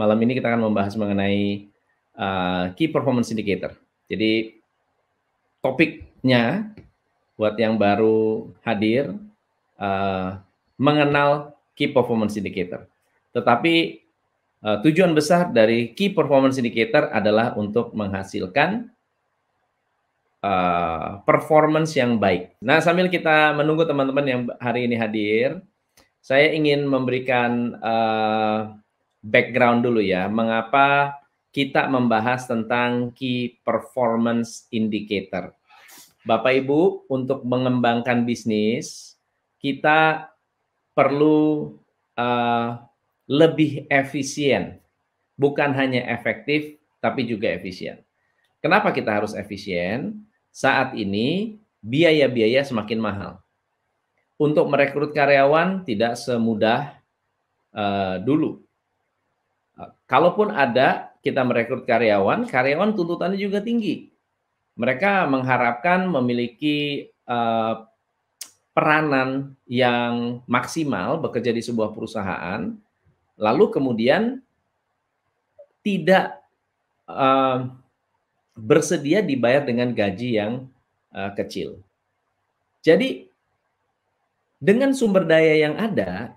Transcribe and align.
malam 0.00 0.16
ini 0.24 0.32
kita 0.40 0.48
akan 0.48 0.72
membahas 0.72 0.96
mengenai 0.96 1.68
uh, 2.16 2.72
Key 2.72 2.88
Performance 2.88 3.28
Indicator. 3.28 3.76
Jadi 4.08 4.56
topiknya 5.60 6.72
buat 7.36 7.52
yang 7.60 7.76
baru 7.76 8.48
hadir 8.64 9.12
uh, 9.76 10.40
mengenal 10.80 11.52
Key 11.76 11.92
Performance 11.92 12.40
Indicator. 12.40 12.88
Tetapi 13.36 14.00
uh, 14.64 14.80
tujuan 14.80 15.12
besar 15.12 15.52
dari 15.52 15.92
Key 15.92 16.16
Performance 16.16 16.56
Indicator 16.56 17.12
adalah 17.12 17.52
untuk 17.60 17.92
menghasilkan 17.92 18.88
uh, 20.40 21.20
performance 21.28 21.92
yang 21.92 22.16
baik. 22.16 22.56
Nah, 22.64 22.80
sambil 22.80 23.12
kita 23.12 23.52
menunggu 23.52 23.84
teman-teman 23.84 24.24
yang 24.24 24.40
hari 24.56 24.88
ini 24.88 24.96
hadir, 24.96 25.60
saya 26.20 26.52
ingin 26.52 26.84
memberikan 26.84 27.76
uh, 27.80 28.76
background 29.20 29.84
dulu 29.84 30.00
ya, 30.00 30.26
mengapa 30.26 31.20
kita 31.50 31.86
membahas 31.90 32.46
tentang 32.46 33.10
key 33.12 33.60
performance 33.66 34.68
indicator. 34.70 35.52
Bapak 36.24 36.52
Ibu, 36.64 37.08
untuk 37.08 37.42
mengembangkan 37.48 38.28
bisnis, 38.28 39.16
kita 39.60 40.28
perlu 40.92 41.74
uh, 42.16 42.68
lebih 43.24 43.88
efisien, 43.88 44.80
bukan 45.36 45.72
hanya 45.72 46.04
efektif, 46.12 46.76
tapi 47.00 47.24
juga 47.24 47.48
efisien. 47.48 48.04
Kenapa 48.60 48.92
kita 48.92 49.08
harus 49.16 49.32
efisien? 49.32 50.28
Saat 50.52 50.92
ini 50.92 51.56
biaya-biaya 51.80 52.60
semakin 52.66 53.00
mahal 53.00 53.32
untuk 54.40 54.68
merekrut 54.68 55.12
karyawan 55.12 55.84
tidak 55.84 56.16
semudah 56.16 57.00
uh, 57.72 58.20
dulu. 58.20 58.60
Kalaupun 60.04 60.52
ada 60.52 61.14
kita 61.20 61.44
merekrut 61.44 61.84
karyawan, 61.84 62.48
karyawan 62.48 62.96
tuntutannya 62.96 63.38
juga 63.38 63.60
tinggi. 63.60 64.08
Mereka 64.76 65.28
mengharapkan 65.28 66.08
memiliki 66.08 67.08
uh, 67.28 67.84
peranan 68.72 69.56
yang 69.68 70.40
maksimal 70.48 71.20
bekerja 71.20 71.52
di 71.52 71.60
sebuah 71.60 71.92
perusahaan, 71.92 72.72
lalu 73.36 73.64
kemudian 73.68 74.40
tidak 75.84 76.40
uh, 77.08 77.68
bersedia 78.56 79.20
dibayar 79.20 79.64
dengan 79.64 79.92
gaji 79.92 80.40
yang 80.40 80.68
uh, 81.12 81.32
kecil. 81.36 81.80
Jadi 82.80 83.28
dengan 84.60 84.92
sumber 84.92 85.24
daya 85.24 85.56
yang 85.56 85.76
ada, 85.76 86.36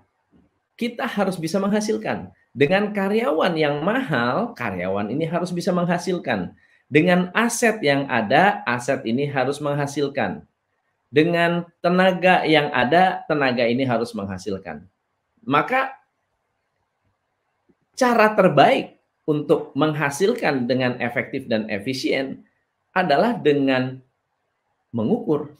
kita 0.80 1.04
harus 1.04 1.36
bisa 1.36 1.60
menghasilkan. 1.60 2.32
Dengan 2.54 2.94
karyawan 2.94 3.58
yang 3.58 3.82
mahal, 3.82 4.54
karyawan 4.54 5.10
ini 5.10 5.26
harus 5.26 5.50
bisa 5.50 5.74
menghasilkan. 5.74 6.54
Dengan 6.86 7.34
aset 7.34 7.82
yang 7.82 8.06
ada, 8.06 8.62
aset 8.62 9.02
ini 9.02 9.26
harus 9.26 9.58
menghasilkan. 9.58 10.46
Dengan 11.10 11.66
tenaga 11.82 12.46
yang 12.46 12.70
ada, 12.70 13.26
tenaga 13.26 13.66
ini 13.66 13.82
harus 13.82 14.14
menghasilkan. 14.14 14.86
Maka 15.42 15.98
cara 17.98 18.38
terbaik 18.38 19.02
untuk 19.26 19.74
menghasilkan 19.74 20.70
dengan 20.70 20.94
efektif 21.02 21.50
dan 21.50 21.66
efisien 21.66 22.46
adalah 22.94 23.34
dengan 23.34 23.98
mengukur 24.94 25.50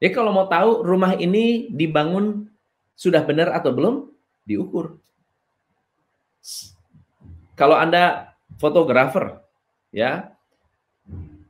jadi 0.00 0.16
kalau 0.16 0.32
mau 0.32 0.48
tahu 0.48 0.80
rumah 0.80 1.12
ini 1.20 1.68
dibangun 1.68 2.48
sudah 2.96 3.20
benar 3.20 3.52
atau 3.52 3.68
belum, 3.68 4.08
diukur. 4.48 4.96
Kalau 7.54 7.76
Anda 7.76 8.34
fotografer, 8.56 9.40
ya, 9.92 10.32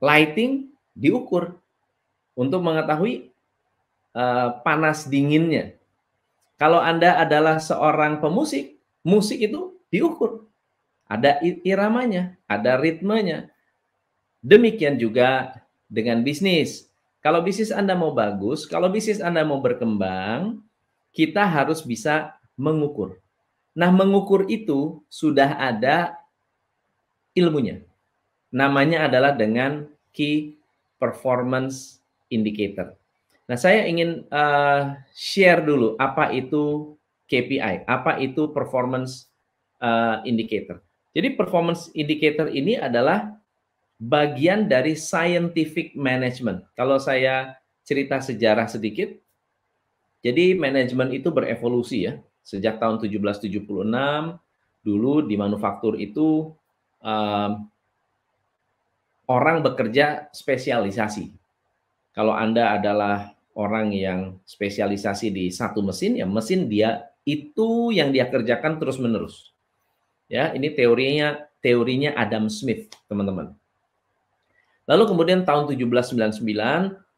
lighting 0.03 0.71
diukur 0.97 1.59
untuk 2.35 2.61
mengetahui 2.63 3.31
uh, 4.17 4.59
panas 4.67 5.07
dinginnya. 5.07 5.75
Kalau 6.59 6.83
Anda 6.83 7.23
adalah 7.23 7.63
seorang 7.63 8.21
pemusik, 8.21 8.77
musik 9.07 9.41
itu 9.41 9.79
diukur. 9.89 10.45
Ada 11.11 11.43
iramanya, 11.43 12.39
ada 12.47 12.79
ritmenya. 12.79 13.51
Demikian 14.45 14.97
juga 15.01 15.59
dengan 15.91 16.23
bisnis 16.23 16.91
kalau 17.21 17.45
bisnis 17.45 17.69
Anda 17.69 17.93
mau 17.93 18.17
bagus, 18.17 18.65
kalau 18.65 18.89
bisnis 18.89 19.21
Anda 19.21 19.45
mau 19.45 19.61
berkembang, 19.61 20.65
kita 21.13 21.45
harus 21.45 21.85
bisa 21.85 22.33
mengukur. 22.57 23.21
Nah, 23.77 23.91
mengukur 23.95 24.51
itu 24.51 25.03
sudah 25.07 25.55
ada 25.55 26.19
ilmunya. 27.39 27.87
Namanya 28.51 29.07
adalah 29.07 29.31
dengan 29.35 29.87
Key 30.11 30.59
Performance 30.99 32.03
Indicator. 32.35 32.99
Nah, 33.47 33.59
saya 33.59 33.87
ingin 33.87 34.27
uh, 34.31 34.99
share 35.15 35.63
dulu 35.63 35.95
apa 35.99 36.35
itu 36.35 36.95
KPI, 37.31 37.87
apa 37.87 38.19
itu 38.19 38.51
Performance 38.51 39.31
uh, 39.79 40.19
Indicator. 40.27 40.83
Jadi, 41.15 41.39
Performance 41.39 41.95
Indicator 41.95 42.51
ini 42.51 42.75
adalah 42.75 43.39
bagian 44.01 44.67
dari 44.67 44.99
scientific 44.99 45.95
management. 45.95 46.67
Kalau 46.75 46.99
saya 46.99 47.55
cerita 47.87 48.19
sejarah 48.19 48.67
sedikit, 48.67 49.13
jadi 50.21 50.57
manajemen 50.57 51.13
itu 51.17 51.29
berevolusi 51.33 52.09
ya. 52.09 52.21
Sejak 52.43 52.81
tahun 52.81 52.99
1776 53.03 53.61
dulu 54.81 55.15
di 55.25 55.37
manufaktur 55.37 55.97
itu 56.01 56.51
um, 57.05 57.51
orang 59.29 59.63
bekerja 59.63 60.33
spesialisasi. 60.33 61.31
Kalau 62.11 62.35
Anda 62.35 62.81
adalah 62.81 63.37
orang 63.55 63.95
yang 63.95 64.43
spesialisasi 64.43 65.31
di 65.31 65.45
satu 65.55 65.85
mesin, 65.85 66.19
ya 66.19 66.27
mesin 66.27 66.67
dia 66.67 67.07
itu 67.23 67.95
yang 67.95 68.11
dia 68.11 68.27
kerjakan 68.27 68.83
terus-menerus. 68.83 69.55
Ya, 70.27 70.51
ini 70.55 70.71
teorinya 70.75 71.51
teorinya 71.61 72.17
Adam 72.17 72.49
Smith, 72.49 72.91
teman-teman. 73.07 73.55
Lalu 74.91 75.05
kemudian 75.07 75.47
tahun 75.47 75.71
1799 75.71 76.43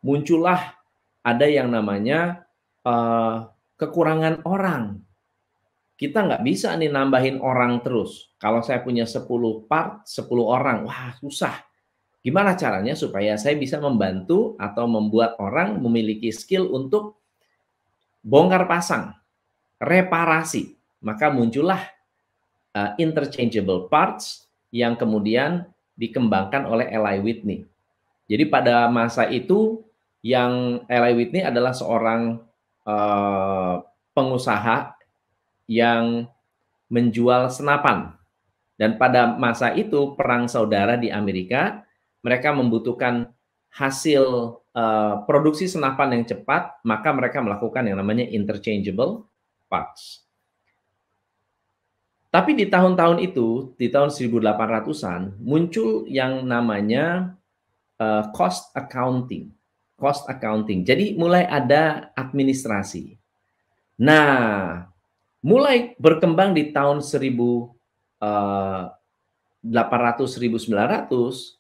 muncullah 0.04 0.76
ada 1.24 1.46
yang 1.46 1.72
namanya 1.72 2.44
uh, 2.84 3.48
kekurangan 3.80 4.44
orang. 4.44 5.00
Kita 6.02 6.26
nggak 6.26 6.42
bisa 6.42 6.74
nih 6.74 6.90
nambahin 6.90 7.38
orang 7.38 7.78
terus. 7.78 8.34
Kalau 8.42 8.58
saya 8.58 8.82
punya 8.82 9.06
10 9.06 9.22
part, 9.70 10.02
10 10.02 10.26
orang, 10.42 10.82
wah 10.82 11.14
susah. 11.22 11.62
Gimana 12.26 12.58
caranya 12.58 12.98
supaya 12.98 13.38
saya 13.38 13.54
bisa 13.54 13.78
membantu 13.78 14.58
atau 14.58 14.90
membuat 14.90 15.38
orang 15.38 15.78
memiliki 15.78 16.34
skill 16.34 16.74
untuk 16.74 17.22
bongkar 18.18 18.66
pasang, 18.66 19.14
reparasi. 19.78 20.74
Maka 21.06 21.30
muncullah 21.30 21.86
uh, 22.74 22.98
interchangeable 22.98 23.86
parts 23.86 24.50
yang 24.74 24.98
kemudian 24.98 25.70
dikembangkan 25.94 26.66
oleh 26.66 26.90
Eli 26.90 27.22
Whitney. 27.22 27.62
Jadi 28.26 28.50
pada 28.50 28.90
masa 28.90 29.30
itu 29.30 29.86
yang 30.18 30.82
Eli 30.90 31.14
Whitney 31.14 31.46
adalah 31.46 31.70
seorang 31.70 32.42
uh, 32.90 33.86
pengusaha 34.18 35.01
yang 35.66 36.26
menjual 36.92 37.48
senapan. 37.48 38.12
Dan 38.76 38.98
pada 38.98 39.32
masa 39.38 39.72
itu 39.72 40.12
perang 40.18 40.50
saudara 40.50 40.98
di 40.98 41.08
Amerika, 41.08 41.84
mereka 42.20 42.50
membutuhkan 42.50 43.30
hasil 43.72 44.58
uh, 44.76 45.14
produksi 45.24 45.64
senapan 45.64 46.20
yang 46.20 46.24
cepat, 46.28 46.82
maka 46.84 47.08
mereka 47.14 47.40
melakukan 47.40 47.88
yang 47.88 47.96
namanya 47.96 48.28
interchangeable 48.28 49.28
parts. 49.70 50.22
Tapi 52.32 52.56
di 52.56 52.64
tahun-tahun 52.64 53.20
itu, 53.20 53.76
di 53.76 53.92
tahun 53.92 54.08
1800-an, 54.08 55.36
muncul 55.44 56.08
yang 56.08 56.48
namanya 56.48 57.36
uh, 58.00 58.24
cost 58.32 58.72
accounting. 58.72 59.52
Cost 60.00 60.24
accounting. 60.24 60.80
Jadi 60.80 61.12
mulai 61.20 61.44
ada 61.44 62.08
administrasi. 62.16 63.20
Nah, 64.00 64.88
mulai 65.42 65.98
berkembang 65.98 66.54
di 66.54 66.70
tahun 66.70 67.02
1800 67.02 68.22
1900 69.66 71.58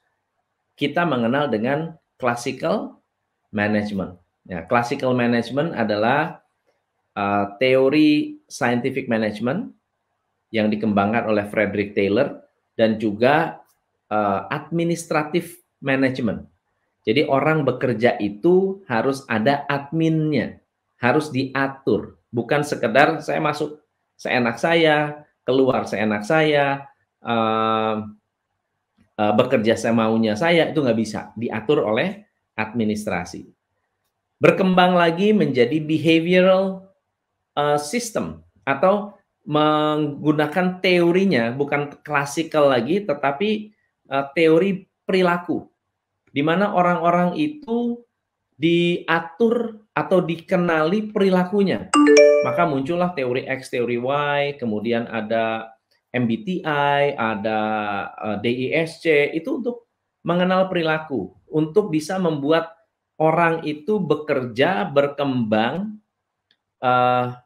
kita 0.78 1.02
mengenal 1.04 1.50
dengan 1.52 1.94
classical 2.16 3.02
management. 3.52 4.16
Ya, 4.48 4.66
classical 4.66 5.14
management 5.14 5.74
adalah 5.74 6.42
uh, 7.14 7.54
teori 7.62 8.42
scientific 8.50 9.06
management 9.06 9.70
yang 10.50 10.66
dikembangkan 10.70 11.30
oleh 11.30 11.46
Frederick 11.46 11.94
Taylor 11.94 12.42
dan 12.74 12.98
juga 12.98 13.62
uh, 14.10 14.50
administratif 14.50 15.62
management. 15.78 16.48
Jadi 17.02 17.26
orang 17.26 17.66
bekerja 17.66 18.14
itu 18.22 18.82
harus 18.86 19.26
ada 19.26 19.66
adminnya, 19.66 20.62
harus 21.02 21.34
diatur, 21.34 22.21
bukan 22.32 22.64
sekedar 22.64 23.20
saya 23.20 23.38
masuk 23.38 23.78
seenak 24.16 24.56
saya, 24.56 25.28
keluar 25.44 25.84
seenak 25.84 26.24
saya, 26.24 26.88
uh, 27.20 28.08
uh, 29.20 29.32
bekerja 29.36 29.76
semaunya 29.76 30.34
saya, 30.34 30.72
itu 30.72 30.80
nggak 30.80 30.98
bisa 30.98 31.30
diatur 31.36 31.84
oleh 31.84 32.24
administrasi. 32.56 33.46
Berkembang 34.42 34.98
lagi 34.98 35.30
menjadi 35.30 35.78
behavioral 35.78 36.90
uh, 37.54 37.78
system 37.78 38.42
atau 38.66 39.14
menggunakan 39.42 40.78
teorinya 40.78 41.50
bukan 41.50 41.98
klasikal 42.06 42.70
lagi 42.70 43.02
tetapi 43.02 43.74
uh, 44.06 44.30
teori 44.38 44.86
perilaku 45.02 45.66
di 46.30 46.46
mana 46.46 46.70
orang-orang 46.70 47.34
itu 47.34 47.98
diatur 48.54 49.81
atau 49.92 50.24
dikenali 50.24 51.12
perilakunya. 51.12 51.92
Maka 52.42 52.66
muncullah 52.66 53.14
teori 53.14 53.46
X, 53.46 53.70
teori 53.70 54.00
Y, 54.00 54.58
kemudian 54.58 55.06
ada 55.06 55.70
MBTI, 56.12 57.16
ada 57.16 57.60
uh, 58.18 58.36
DISC, 58.42 59.32
itu 59.32 59.48
untuk 59.62 59.88
mengenal 60.26 60.66
perilaku, 60.68 61.32
untuk 61.48 61.88
bisa 61.92 62.18
membuat 62.18 62.74
orang 63.16 63.62
itu 63.62 64.02
bekerja, 64.02 64.84
berkembang, 64.90 66.02
uh, 66.82 67.38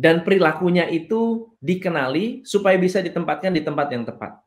dan 0.00 0.24
perilakunya 0.24 0.88
itu 0.88 1.52
dikenali 1.60 2.40
supaya 2.48 2.80
bisa 2.80 3.04
ditempatkan 3.04 3.52
di 3.52 3.60
tempat 3.60 3.92
yang 3.92 4.08
tepat. 4.08 4.40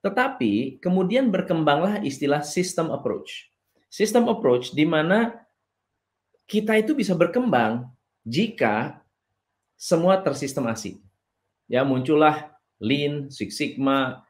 Tetapi 0.00 0.80
kemudian 0.80 1.28
berkembanglah 1.28 2.00
istilah 2.00 2.40
system 2.40 2.88
approach. 2.88 3.52
System 3.92 4.24
approach 4.32 4.72
di 4.72 4.88
mana 4.88 5.45
kita 6.46 6.78
itu 6.78 6.94
bisa 6.94 7.12
berkembang 7.12 7.90
jika 8.22 9.02
semua 9.76 10.18
tersistemasi. 10.22 10.98
Ya, 11.66 11.82
muncullah 11.82 12.54
Lean, 12.78 13.28
Six 13.28 13.58
Sigma, 13.58 14.22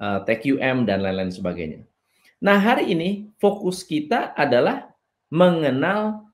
eh, 0.00 0.20
TQM 0.24 0.88
dan 0.88 1.04
lain-lain 1.04 1.32
sebagainya. 1.32 1.84
Nah, 2.40 2.56
hari 2.56 2.94
ini 2.94 3.30
fokus 3.36 3.84
kita 3.84 4.32
adalah 4.34 4.88
mengenal 5.28 6.28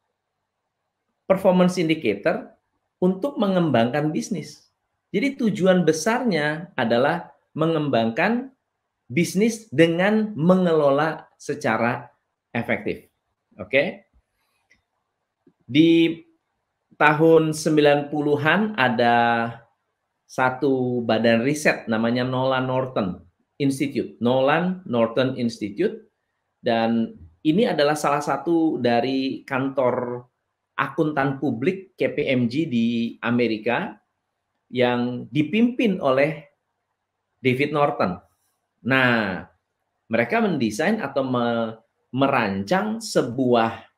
performance 1.27 1.81
indicator 1.81 2.55
untuk 3.01 3.41
mengembangkan 3.41 4.13
bisnis. 4.13 4.71
Jadi 5.11 5.39
tujuan 5.41 5.83
besarnya 5.87 6.75
adalah 6.77 7.33
mengembangkan 7.55 8.51
bisnis 9.09 9.71
dengan 9.71 10.35
mengelola 10.35 11.29
secara 11.39 12.11
efektif. 12.53 13.07
Oke. 13.57 14.04
Di 15.65 16.21
tahun 17.01 17.57
90-an 17.57 18.77
ada 18.77 19.17
satu 20.29 21.03
badan 21.05 21.45
riset 21.47 21.87
namanya 21.87 22.27
Nolan 22.27 22.69
Norton 22.69 23.23
Institute. 23.57 24.19
Nolan 24.21 24.83
Norton 24.85 25.39
Institute 25.41 26.11
dan 26.61 27.13
ini 27.45 27.69
adalah 27.69 27.95
salah 27.95 28.25
satu 28.25 28.81
dari 28.81 29.45
kantor 29.45 30.25
akuntan 30.75 31.39
publik 31.39 31.95
KPMG 31.95 32.67
di 32.67 32.87
Amerika 33.23 33.95
yang 34.73 35.31
dipimpin 35.31 36.03
oleh 36.03 36.51
David 37.39 37.71
Norton. 37.71 38.19
Nah, 38.89 39.45
mereka 40.11 40.43
mendesain 40.43 40.99
atau 40.99 41.23
me 41.23 41.47
merancang 42.15 43.03
sebuah 43.03 43.94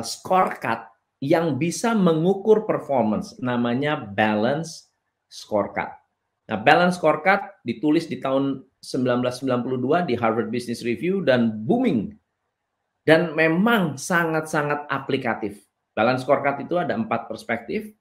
scorecard 0.00 0.88
yang 1.20 1.60
bisa 1.60 1.92
mengukur 1.92 2.64
performance, 2.64 3.36
namanya 3.38 4.00
balance 4.00 4.90
scorecard. 5.28 5.92
Nah, 6.48 6.58
balance 6.58 6.98
scorecard 6.98 7.62
ditulis 7.62 8.08
di 8.08 8.18
tahun 8.18 8.64
1992 8.82 10.10
di 10.10 10.14
Harvard 10.18 10.50
Business 10.50 10.82
Review 10.82 11.22
dan 11.22 11.62
booming 11.62 12.16
dan 13.06 13.36
memang 13.38 13.94
sangat-sangat 13.94 14.90
aplikatif. 14.90 15.62
Balance 15.94 16.26
scorecard 16.26 16.64
itu 16.64 16.80
ada 16.80 16.98
empat 16.98 17.30
perspektif, 17.30 17.94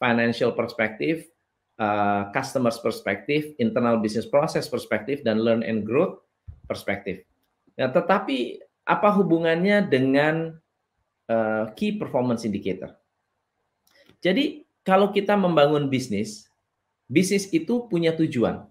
financial 0.00 0.56
perspektif, 0.56 1.28
uh, 1.76 2.32
customers 2.32 2.80
perspektif, 2.80 3.52
internal 3.58 4.00
business 4.00 4.24
process 4.28 4.70
perspektif, 4.70 5.20
dan 5.26 5.42
learn 5.42 5.60
and 5.60 5.84
growth 5.84 6.22
perspektif. 6.64 7.26
Ya, 7.76 7.92
tetapi 7.92 8.62
apa 8.88 9.08
hubungannya 9.12 9.88
dengan 9.88 10.61
uh, 11.28 11.70
key 11.76 11.98
performance 11.98 12.46
indicator? 12.46 12.94
Jadi 14.22 14.62
kalau 14.86 15.10
kita 15.10 15.34
membangun 15.34 15.90
bisnis, 15.90 16.46
bisnis 17.10 17.50
itu 17.50 17.86
punya 17.90 18.14
tujuan. 18.14 18.66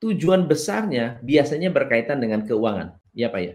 Tujuan 0.00 0.48
besarnya 0.48 1.20
biasanya 1.20 1.68
berkaitan 1.68 2.20
dengan 2.20 2.44
keuangan, 2.44 2.96
ya 3.12 3.28
Pak 3.28 3.40
ya. 3.40 3.54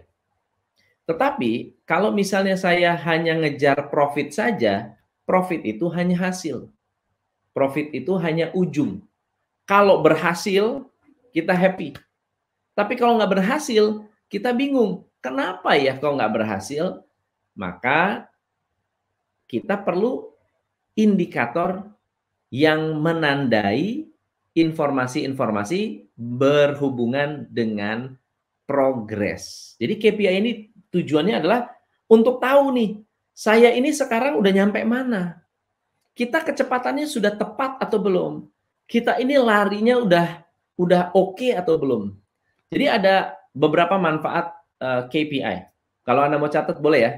Tetapi 1.06 1.82
kalau 1.86 2.10
misalnya 2.10 2.58
saya 2.58 2.94
hanya 2.94 3.38
ngejar 3.38 3.90
profit 3.90 4.34
saja, 4.34 4.94
profit 5.22 5.62
itu 5.62 5.86
hanya 5.90 6.18
hasil. 6.18 6.70
Profit 7.54 7.94
itu 7.94 8.14
hanya 8.18 8.50
ujung. 8.54 9.02
Kalau 9.66 10.02
berhasil, 10.02 10.86
kita 11.30 11.54
happy. 11.54 11.94
Tapi 12.74 12.94
kalau 12.98 13.18
nggak 13.18 13.38
berhasil, 13.38 14.06
kita 14.30 14.50
bingung. 14.54 15.06
Kenapa 15.22 15.74
ya 15.74 15.98
kalau 15.98 16.18
nggak 16.18 16.34
berhasil? 16.42 17.05
Maka 17.56 18.28
kita 19.48 19.80
perlu 19.80 20.28
indikator 20.94 21.88
yang 22.52 23.00
menandai 23.00 24.06
informasi-informasi 24.56 26.08
berhubungan 26.16 27.44
dengan 27.52 28.16
progres. 28.64 29.76
Jadi 29.76 29.94
KPI 30.00 30.36
ini 30.40 30.52
tujuannya 30.88 31.36
adalah 31.36 31.68
untuk 32.08 32.40
tahu 32.40 32.72
nih, 32.72 32.90
saya 33.36 33.74
ini 33.76 33.92
sekarang 33.92 34.40
udah 34.40 34.52
nyampe 34.52 34.80
mana? 34.86 35.44
Kita 36.16 36.40
kecepatannya 36.40 37.04
sudah 37.04 37.36
tepat 37.36 37.76
atau 37.76 38.00
belum? 38.00 38.48
Kita 38.88 39.20
ini 39.20 39.36
larinya 39.36 40.00
udah 40.00 40.26
udah 40.80 41.12
oke 41.12 41.36
okay 41.36 41.52
atau 41.52 41.76
belum? 41.76 42.16
Jadi 42.72 42.86
ada 42.88 43.36
beberapa 43.52 44.00
manfaat 44.00 44.56
uh, 44.80 45.04
eh, 45.04 45.12
KPI. 45.12 45.56
Kalau 46.06 46.24
Anda 46.24 46.40
mau 46.40 46.48
catat 46.48 46.80
boleh 46.80 47.00
ya. 47.02 47.12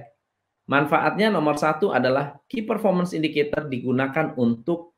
Manfaatnya 0.69 1.33
nomor 1.33 1.57
satu 1.57 1.97
adalah 1.97 2.37
key 2.45 2.61
performance 2.61 3.17
indicator 3.17 3.65
digunakan 3.65 4.37
untuk 4.37 4.93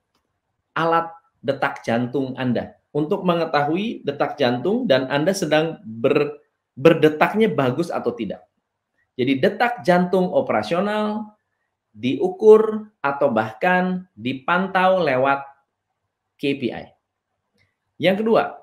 alat 0.75 1.15
detak 1.39 1.87
jantung 1.87 2.35
Anda. 2.35 2.75
Untuk 2.91 3.23
mengetahui 3.23 4.03
detak 4.03 4.35
jantung 4.35 4.91
dan 4.91 5.07
Anda 5.07 5.31
sedang 5.31 5.79
ber, 5.87 6.43
berdetaknya 6.75 7.47
bagus 7.55 7.87
atau 7.87 8.11
tidak. 8.11 8.51
Jadi 9.15 9.39
detak 9.39 9.87
jantung 9.87 10.35
operasional 10.35 11.39
diukur 11.95 12.91
atau 12.99 13.31
bahkan 13.31 14.11
dipantau 14.19 14.99
lewat 15.03 15.47
KPI. 16.35 16.91
Yang 18.01 18.17
kedua, 18.27 18.60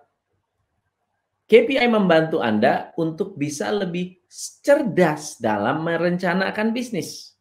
KPI 1.48 1.88
membantu 1.88 2.44
Anda 2.44 2.92
untuk 3.00 3.40
bisa 3.40 3.72
lebih 3.72 4.20
cerdas 4.28 5.40
dalam 5.40 5.80
merencanakan 5.88 6.76
bisnis. 6.76 7.40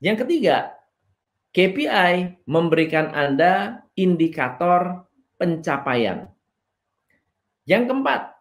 Yang 0.00 0.24
ketiga, 0.24 0.72
KPI 1.52 2.40
memberikan 2.48 3.12
Anda 3.12 3.84
indikator 3.92 5.04
pencapaian. 5.36 6.32
Yang 7.68 7.92
keempat, 7.92 8.32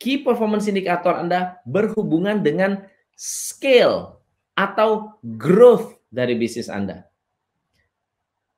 key 0.00 0.24
performance 0.24 0.64
indicator 0.64 1.20
Anda 1.20 1.60
berhubungan 1.68 2.40
dengan 2.40 2.88
scale 3.12 4.16
atau 4.56 5.20
growth 5.20 6.00
dari 6.08 6.40
bisnis 6.40 6.72
Anda. 6.72 7.04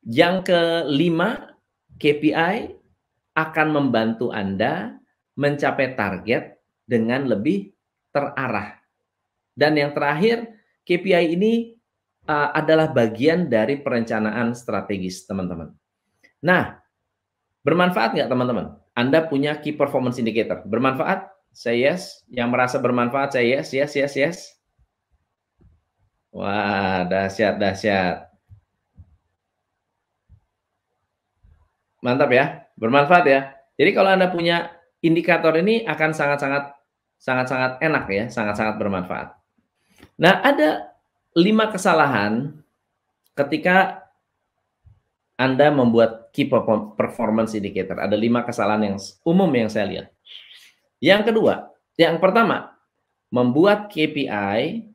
Yang 0.06 0.54
kelima, 0.54 1.58
KPI 1.98 2.83
akan 3.34 3.68
membantu 3.74 4.30
Anda 4.30 4.94
mencapai 5.34 5.98
target 5.98 6.62
dengan 6.86 7.26
lebih 7.26 7.74
terarah. 8.14 8.78
Dan 9.54 9.74
yang 9.74 9.90
terakhir, 9.90 10.54
KPI 10.86 11.34
ini 11.34 11.74
uh, 12.30 12.54
adalah 12.54 12.90
bagian 12.90 13.50
dari 13.50 13.82
perencanaan 13.82 14.54
strategis, 14.54 15.26
teman-teman. 15.26 15.74
Nah, 16.42 16.78
bermanfaat 17.66 18.14
nggak 18.14 18.30
teman-teman? 18.30 18.78
Anda 18.94 19.26
punya 19.26 19.58
key 19.58 19.74
performance 19.74 20.22
indicator. 20.22 20.62
Bermanfaat? 20.62 21.34
Saya 21.54 21.94
yes. 21.94 22.22
Yang 22.30 22.48
merasa 22.50 22.76
bermanfaat 22.78 23.34
saya 23.34 23.58
yes, 23.58 23.70
yes, 23.74 23.94
yes, 23.94 24.14
yes. 24.14 24.38
Wah, 26.34 27.06
dahsyat, 27.06 27.62
dahsyat. 27.62 28.26
Mantap 32.02 32.30
ya, 32.34 32.63
bermanfaat 32.78 33.24
ya. 33.26 33.40
Jadi 33.74 33.90
kalau 33.90 34.10
Anda 34.14 34.30
punya 34.30 34.70
indikator 35.02 35.54
ini 35.58 35.82
akan 35.84 36.10
sangat-sangat 36.14 36.74
sangat-sangat 37.18 37.80
enak 37.80 38.04
ya, 38.10 38.24
sangat-sangat 38.28 38.76
bermanfaat. 38.76 39.28
Nah, 40.20 40.44
ada 40.44 40.94
lima 41.34 41.72
kesalahan 41.72 42.54
ketika 43.34 44.06
Anda 45.34 45.74
membuat 45.74 46.30
key 46.30 46.46
performance 46.98 47.54
indicator. 47.58 47.98
Ada 47.98 48.14
lima 48.14 48.46
kesalahan 48.46 48.94
yang 48.94 48.98
umum 49.26 49.50
yang 49.50 49.66
saya 49.66 49.86
lihat. 49.86 50.06
Yang 51.02 51.30
kedua, 51.30 51.74
yang 51.98 52.22
pertama, 52.22 52.74
membuat 53.34 53.90
KPI 53.90 54.94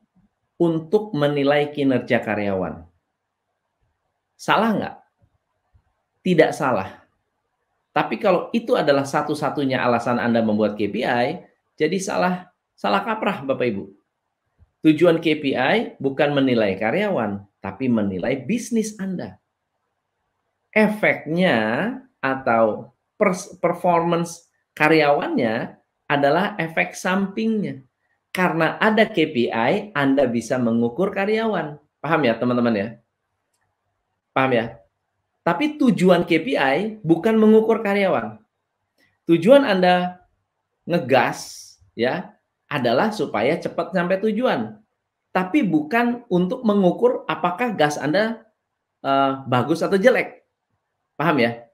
untuk 0.60 1.12
menilai 1.12 1.72
kinerja 1.72 2.20
karyawan. 2.24 2.84
Salah 4.36 4.70
nggak? 4.76 4.96
Tidak 6.24 6.52
salah. 6.56 6.99
Tapi 7.90 8.22
kalau 8.22 8.48
itu 8.54 8.78
adalah 8.78 9.02
satu-satunya 9.02 9.82
alasan 9.82 10.22
Anda 10.22 10.40
membuat 10.40 10.78
KPI, 10.78 11.42
jadi 11.74 11.98
salah 11.98 12.48
salah 12.78 13.02
kaprah 13.02 13.42
Bapak 13.42 13.66
Ibu. 13.66 13.84
Tujuan 14.86 15.20
KPI 15.20 16.00
bukan 16.00 16.32
menilai 16.32 16.78
karyawan, 16.78 17.44
tapi 17.60 17.90
menilai 17.90 18.40
bisnis 18.46 18.96
Anda 18.96 19.40
efeknya 20.74 21.58
atau 22.22 22.94
performance 23.60 24.48
karyawannya 24.78 25.76
adalah 26.10 26.56
efek 26.58 26.94
sampingnya. 26.96 27.84
Karena 28.30 28.78
ada 28.78 29.10
KPI, 29.10 29.90
Anda 29.90 30.30
bisa 30.30 30.54
mengukur 30.54 31.10
karyawan. 31.10 31.82
Paham 31.98 32.20
ya 32.22 32.38
teman-teman 32.38 32.74
ya? 32.78 32.88
Paham 34.30 34.50
ya? 34.54 34.78
Tapi 35.40 35.80
tujuan 35.80 36.28
KPI 36.28 37.00
bukan 37.00 37.34
mengukur 37.40 37.80
karyawan. 37.80 38.36
Tujuan 39.24 39.64
Anda 39.64 40.20
ngegas 40.84 41.72
ya 41.96 42.36
adalah 42.68 43.10
supaya 43.10 43.56
cepat 43.56 43.96
sampai 43.96 44.20
tujuan. 44.20 44.76
Tapi 45.30 45.62
bukan 45.62 46.26
untuk 46.26 46.66
mengukur 46.66 47.22
apakah 47.30 47.72
gas 47.72 47.96
Anda 47.96 48.42
uh, 49.00 49.46
bagus 49.46 49.80
atau 49.80 49.96
jelek. 49.96 50.44
Paham 51.14 51.38
ya? 51.40 51.64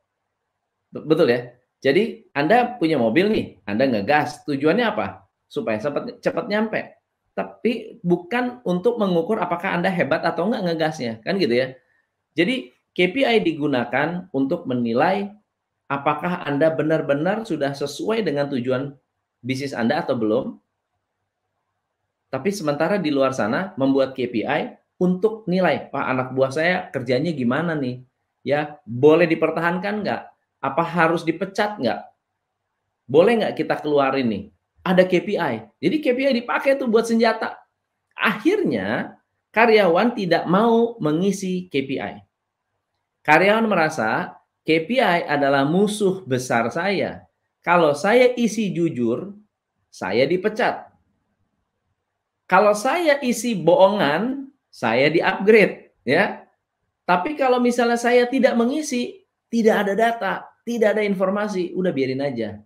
Betul 0.93 1.33
ya? 1.33 1.57
Jadi 1.81 2.29
Anda 2.37 2.77
punya 2.77 3.01
mobil 3.01 3.33
nih, 3.33 3.47
Anda 3.65 3.89
ngegas. 3.89 4.45
Tujuannya 4.45 4.87
apa? 4.87 5.27
Supaya 5.49 5.81
cepat 5.81 6.21
cepat 6.21 6.45
nyampe. 6.49 6.97
Tapi 7.37 8.01
bukan 8.01 8.65
untuk 8.65 8.97
mengukur 8.97 9.37
apakah 9.41 9.77
Anda 9.77 9.93
hebat 9.93 10.25
atau 10.25 10.49
enggak 10.49 10.73
ngegasnya, 10.73 11.13
kan 11.21 11.37
gitu 11.37 11.53
ya. 11.53 11.77
Jadi 12.37 12.76
KPI 12.97 13.45
digunakan 13.45 14.25
untuk 14.33 14.65
menilai 14.65 15.29
apakah 15.87 16.49
Anda 16.49 16.73
benar-benar 16.73 17.45
sudah 17.45 17.77
sesuai 17.77 18.25
dengan 18.25 18.49
tujuan 18.49 18.97
bisnis 19.45 19.77
Anda 19.77 20.01
atau 20.01 20.17
belum. 20.17 20.57
Tapi 22.33 22.51
sementara 22.51 22.97
di 22.97 23.13
luar 23.13 23.37
sana 23.37 23.77
membuat 23.77 24.17
KPI 24.17 24.81
untuk 24.97 25.45
nilai, 25.45 25.93
Pak 25.93 26.05
anak 26.09 26.29
buah 26.33 26.51
saya 26.51 26.89
kerjanya 26.89 27.31
gimana 27.37 27.77
nih? 27.77 28.01
ya 28.47 28.79
boleh 28.87 29.27
dipertahankan 29.27 30.07
nggak? 30.07 30.23
Apa 30.63 30.83
harus 30.87 31.27
dipecat 31.27 31.83
nggak? 31.83 32.01
Boleh 33.11 33.43
nggak 33.43 33.59
kita 33.59 33.75
keluarin 33.83 34.31
nih? 34.31 34.43
Ada 34.87 35.03
KPI. 35.03 35.83
Jadi 35.83 35.97
KPI 35.99 36.31
dipakai 36.47 36.79
tuh 36.79 36.87
buat 36.87 37.11
senjata. 37.11 37.59
Akhirnya 38.15 39.19
karyawan 39.51 40.15
tidak 40.15 40.47
mau 40.47 40.95
mengisi 41.03 41.67
KPI. 41.67 42.23
Karyawan 43.27 43.67
merasa 43.67 44.39
KPI 44.63 45.27
adalah 45.27 45.67
musuh 45.67 46.23
besar 46.23 46.71
saya. 46.71 47.27
Kalau 47.59 47.91
saya 47.91 48.31
isi 48.39 48.71
jujur, 48.71 49.35
saya 49.91 50.23
dipecat. 50.31 50.87
Kalau 52.47 52.71
saya 52.79 53.19
isi 53.27 53.59
bohongan, 53.59 54.47
saya 54.71 55.11
di-upgrade, 55.11 55.91
ya. 56.07 56.47
Tapi 57.03 57.35
kalau 57.35 57.59
misalnya 57.59 57.99
saya 57.99 58.31
tidak 58.31 58.55
mengisi, 58.55 59.27
tidak 59.51 59.83
ada 59.83 59.95
data, 59.99 60.33
tidak 60.63 60.95
ada 60.95 61.03
informasi, 61.03 61.75
udah 61.75 61.91
biarin 61.91 62.23
aja. 62.23 62.63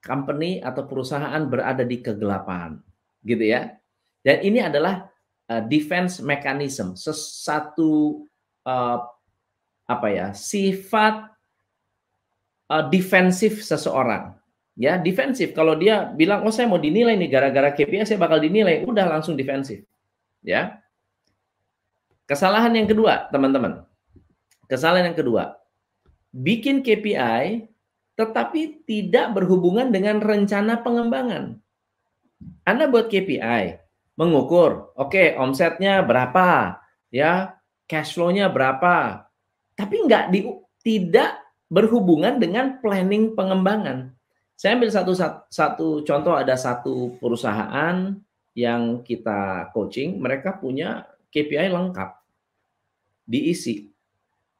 Company 0.00 0.64
atau 0.64 0.88
perusahaan 0.88 1.44
berada 1.44 1.84
di 1.84 2.00
kegelapan, 2.00 2.80
gitu 3.20 3.44
ya. 3.44 3.76
Dan 4.24 4.40
ini 4.40 4.64
adalah 4.64 5.04
uh, 5.52 5.60
defense 5.68 6.24
mechanism, 6.24 6.96
sesuatu 6.96 8.24
uh, 8.64 9.13
apa 9.84 10.08
ya 10.08 10.26
sifat 10.32 11.28
uh, 12.72 12.84
defensif 12.88 13.60
seseorang. 13.64 14.36
Ya, 14.74 14.98
defensif. 14.98 15.54
Kalau 15.54 15.78
dia 15.78 16.10
bilang, 16.18 16.42
oh 16.42 16.50
saya 16.50 16.66
mau 16.66 16.82
dinilai 16.82 17.14
nih 17.14 17.30
gara-gara 17.30 17.70
KPI 17.70 18.10
saya 18.10 18.18
bakal 18.18 18.42
dinilai, 18.42 18.82
udah 18.82 19.06
langsung 19.06 19.38
defensif. 19.38 19.86
Ya, 20.42 20.82
Kesalahan 22.24 22.72
yang 22.72 22.88
kedua, 22.88 23.28
teman-teman. 23.28 23.84
Kesalahan 24.64 25.12
yang 25.12 25.18
kedua, 25.18 25.60
bikin 26.32 26.80
KPI 26.80 27.68
tetapi 28.16 28.86
tidak 28.88 29.36
berhubungan 29.36 29.92
dengan 29.92 30.24
rencana 30.24 30.80
pengembangan. 30.80 31.60
Anda 32.64 32.88
buat 32.88 33.12
KPI, 33.12 33.76
mengukur, 34.16 34.94
oke, 34.96 35.12
okay, 35.12 35.36
omsetnya 35.36 36.00
berapa, 36.00 36.80
ya, 37.12 37.60
cash 37.84 38.16
flow-nya 38.16 38.48
berapa, 38.48 39.23
tapi 39.74 40.06
nggak 40.06 40.30
di, 40.30 40.46
tidak 40.82 41.42
berhubungan 41.70 42.38
dengan 42.38 42.78
planning 42.78 43.34
pengembangan. 43.34 44.14
Saya 44.54 44.78
ambil 44.78 44.90
satu, 44.94 45.12
satu 45.50 45.88
contoh, 46.06 46.34
ada 46.38 46.54
satu 46.54 47.18
perusahaan 47.18 48.14
yang 48.54 49.02
kita 49.02 49.70
coaching, 49.74 50.22
mereka 50.22 50.54
punya 50.54 51.10
KPI 51.34 51.74
lengkap, 51.74 52.14
diisi. 53.26 53.90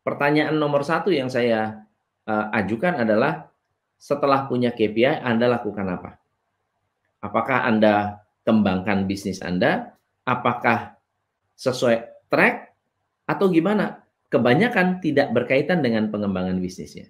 Pertanyaan 0.02 0.58
nomor 0.58 0.82
satu 0.82 1.14
yang 1.14 1.30
saya 1.30 1.86
uh, 2.26 2.46
ajukan 2.52 3.06
adalah 3.06 3.48
setelah 3.96 4.44
punya 4.50 4.74
KPI, 4.74 5.22
Anda 5.22 5.48
lakukan 5.48 5.86
apa? 5.86 6.18
Apakah 7.24 7.64
Anda 7.64 8.20
kembangkan 8.44 9.08
bisnis 9.08 9.40
Anda? 9.40 9.96
Apakah 10.28 11.00
sesuai 11.56 12.28
track 12.28 12.76
atau 13.24 13.48
gimana? 13.48 14.03
Kebanyakan 14.34 14.98
tidak 14.98 15.30
berkaitan 15.30 15.78
dengan 15.78 16.10
pengembangan 16.10 16.58
bisnisnya. 16.58 17.06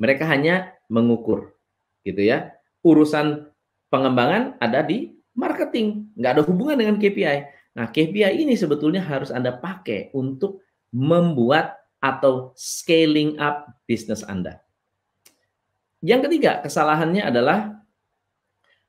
Mereka 0.00 0.24
hanya 0.24 0.72
mengukur, 0.88 1.52
gitu 2.00 2.24
ya. 2.24 2.56
Urusan 2.80 3.52
pengembangan 3.92 4.56
ada 4.56 4.80
di 4.80 5.12
marketing, 5.36 6.08
nggak 6.16 6.40
ada 6.40 6.42
hubungan 6.48 6.80
dengan 6.80 6.96
KPI. 6.96 7.38
Nah, 7.76 7.92
KPI 7.92 8.40
ini 8.40 8.56
sebetulnya 8.56 9.04
harus 9.04 9.28
Anda 9.28 9.52
pakai 9.52 10.16
untuk 10.16 10.64
membuat 10.96 11.76
atau 12.00 12.56
scaling 12.56 13.36
up 13.36 13.68
bisnis 13.84 14.24
Anda. 14.24 14.64
Yang 16.00 16.32
ketiga, 16.32 16.64
kesalahannya 16.64 17.20
adalah 17.20 17.84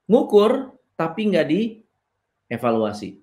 ngukur 0.08 0.72
tapi 0.96 1.28
nggak 1.28 1.48
dievaluasi. 1.52 3.20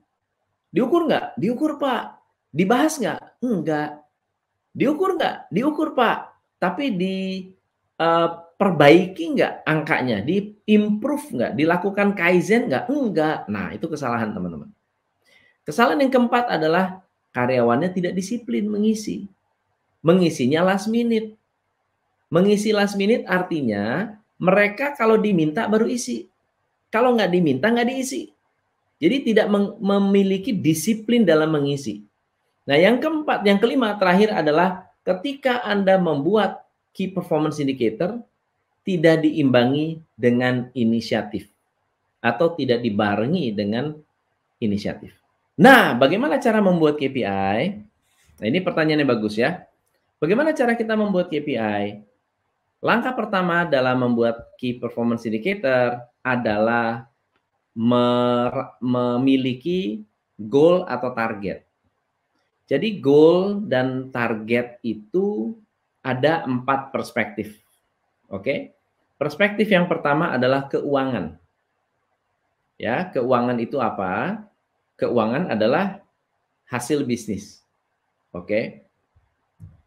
Diukur 0.68 1.08
nggak? 1.08 1.40
Diukur 1.40 1.80
Pak. 1.80 2.20
Dibahas 2.52 3.00
nggak? 3.00 3.40
Enggak. 3.40 4.08
Diukur 4.78 5.18
nggak? 5.18 5.50
Diukur 5.50 5.99
Pak. 5.99 6.18
Tapi 6.62 6.94
di 6.94 7.16
uh, 7.99 8.28
perbaiki 8.54 9.35
nggak 9.35 9.66
angkanya? 9.66 10.23
Di 10.23 10.54
improve 10.70 11.35
nggak? 11.35 11.52
Dilakukan 11.58 12.14
kaizen 12.14 12.70
nggak? 12.70 12.87
Enggak. 12.87 13.50
Nah 13.50 13.75
itu 13.75 13.90
kesalahan 13.90 14.30
teman-teman. 14.30 14.70
Kesalahan 15.66 16.06
yang 16.06 16.14
keempat 16.14 16.47
adalah 16.47 17.02
karyawannya 17.35 17.90
tidak 17.90 18.14
disiplin 18.14 18.70
mengisi. 18.70 19.26
Mengisinya 20.06 20.62
last 20.62 20.87
minute. 20.87 21.35
Mengisi 22.30 22.70
last 22.70 22.94
minute 22.94 23.26
artinya 23.26 24.14
mereka 24.38 24.94
kalau 24.94 25.18
diminta 25.18 25.66
baru 25.66 25.90
isi. 25.90 26.30
Kalau 26.88 27.18
nggak 27.18 27.35
diminta 27.35 27.66
nggak 27.68 27.88
diisi. 27.90 28.30
Jadi 28.99 29.30
tidak 29.30 29.47
memiliki 29.78 30.54
disiplin 30.54 31.23
dalam 31.23 31.54
mengisi. 31.54 32.08
Nah 32.68 32.76
yang 32.76 33.00
keempat, 33.00 33.48
yang 33.48 33.56
kelima 33.56 33.96
terakhir 33.96 34.28
adalah 34.37 34.92
ketika 35.00 35.64
Anda 35.64 35.96
membuat 35.96 36.68
key 36.92 37.08
performance 37.08 37.56
indicator 37.56 38.20
tidak 38.84 39.25
diimbangi 39.25 40.04
dengan 40.12 40.68
inisiatif 40.76 41.48
atau 42.20 42.52
tidak 42.52 42.84
dibarengi 42.84 43.56
dengan 43.56 43.96
inisiatif. 44.60 45.16
Nah, 45.58 45.94
bagaimana 45.96 46.37
cara 46.38 46.58
membuat 46.58 46.96
KPI? 46.96 47.60
Nah, 48.38 48.46
ini 48.46 48.58
pertanyaannya 48.62 49.06
bagus 49.06 49.38
ya. 49.38 49.64
Bagaimana 50.18 50.50
cara 50.54 50.75
kita 50.75 50.98
membuat 50.98 51.30
KPI? 51.30 52.02
Langkah 52.78 53.14
pertama 53.14 53.66
dalam 53.66 53.98
membuat 53.98 54.54
Key 54.58 54.78
Performance 54.78 55.26
Indicator 55.26 55.98
adalah 56.22 57.10
memiliki 58.80 60.02
goal 60.38 60.87
atau 60.87 61.10
target. 61.14 61.67
Jadi 62.68 63.00
goal 63.00 63.64
dan 63.64 64.12
target 64.12 64.76
itu 64.84 65.56
ada 66.04 66.44
empat 66.44 66.92
perspektif. 66.92 67.56
Oke, 68.28 68.76
perspektif 69.16 69.72
yang 69.72 69.88
pertama 69.88 70.37
adalah 70.37 70.68
keuangan. 70.68 71.40
Ya, 72.76 73.08
keuangan 73.08 73.56
itu 73.58 73.80
apa? 73.80 74.44
keuangan 74.98 75.54
adalah 75.54 76.02
hasil 76.66 77.06
bisnis. 77.06 77.62
Oke. 78.34 78.84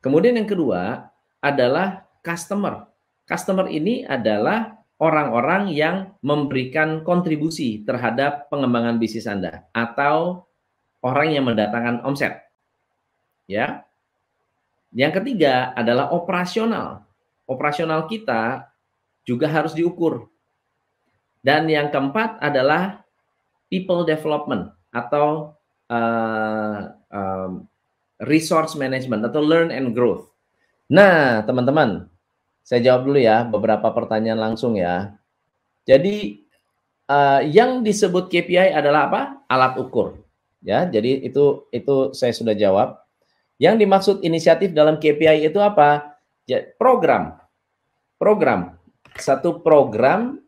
Kemudian 0.01 0.39
yang 0.39 0.49
kedua 0.49 1.11
adalah 1.43 2.07
customer. 2.25 2.89
Customer 3.27 3.69
ini 3.69 4.07
adalah 4.07 4.81
orang-orang 4.97 5.69
yang 5.69 6.15
memberikan 6.25 7.05
kontribusi 7.05 7.85
terhadap 7.85 8.49
pengembangan 8.49 8.97
bisnis 8.97 9.29
Anda 9.29 9.67
atau 9.75 10.47
orang 11.05 11.37
yang 11.37 11.45
mendatangkan 11.45 12.01
omset. 12.01 12.50
Ya. 13.45 13.85
Yang 14.91 15.23
ketiga 15.23 15.71
adalah 15.73 16.11
operasional. 16.11 17.05
Operasional 17.47 18.05
kita 18.05 18.69
juga 19.23 19.47
harus 19.47 19.71
diukur. 19.71 20.27
Dan 21.41 21.65
yang 21.65 21.89
keempat 21.89 22.37
adalah 22.37 23.01
people 23.71 24.05
development 24.05 24.69
atau 24.93 25.57
uh, 25.89 26.91
um, 27.09 27.65
resource 28.27 28.77
management 28.77 29.25
atau 29.25 29.41
learn 29.41 29.73
and 29.73 29.97
growth. 29.97 30.29
Nah, 30.91 31.41
teman-teman, 31.47 32.05
saya 32.61 32.83
jawab 32.83 33.09
dulu 33.09 33.19
ya 33.19 33.47
beberapa 33.47 33.89
pertanyaan 33.89 34.51
langsung 34.51 34.77
ya. 34.77 35.17
Jadi 35.87 36.45
uh, 37.09 37.41
yang 37.41 37.81
disebut 37.81 38.29
KPI 38.29 38.75
adalah 38.75 39.09
apa? 39.09 39.21
Alat 39.49 39.81
ukur. 39.81 40.21
Ya, 40.61 40.85
jadi 40.85 41.25
itu 41.25 41.65
itu 41.73 42.13
saya 42.13 42.31
sudah 42.37 42.53
jawab. 42.53 43.00
Yang 43.61 43.75
dimaksud 43.85 44.15
inisiatif 44.25 44.73
dalam 44.73 44.97
KPI 44.97 45.45
itu 45.45 45.61
apa? 45.61 46.17
Ya, 46.49 46.65
program. 46.81 47.37
Program. 48.17 48.81
Satu 49.13 49.61
program 49.61 50.41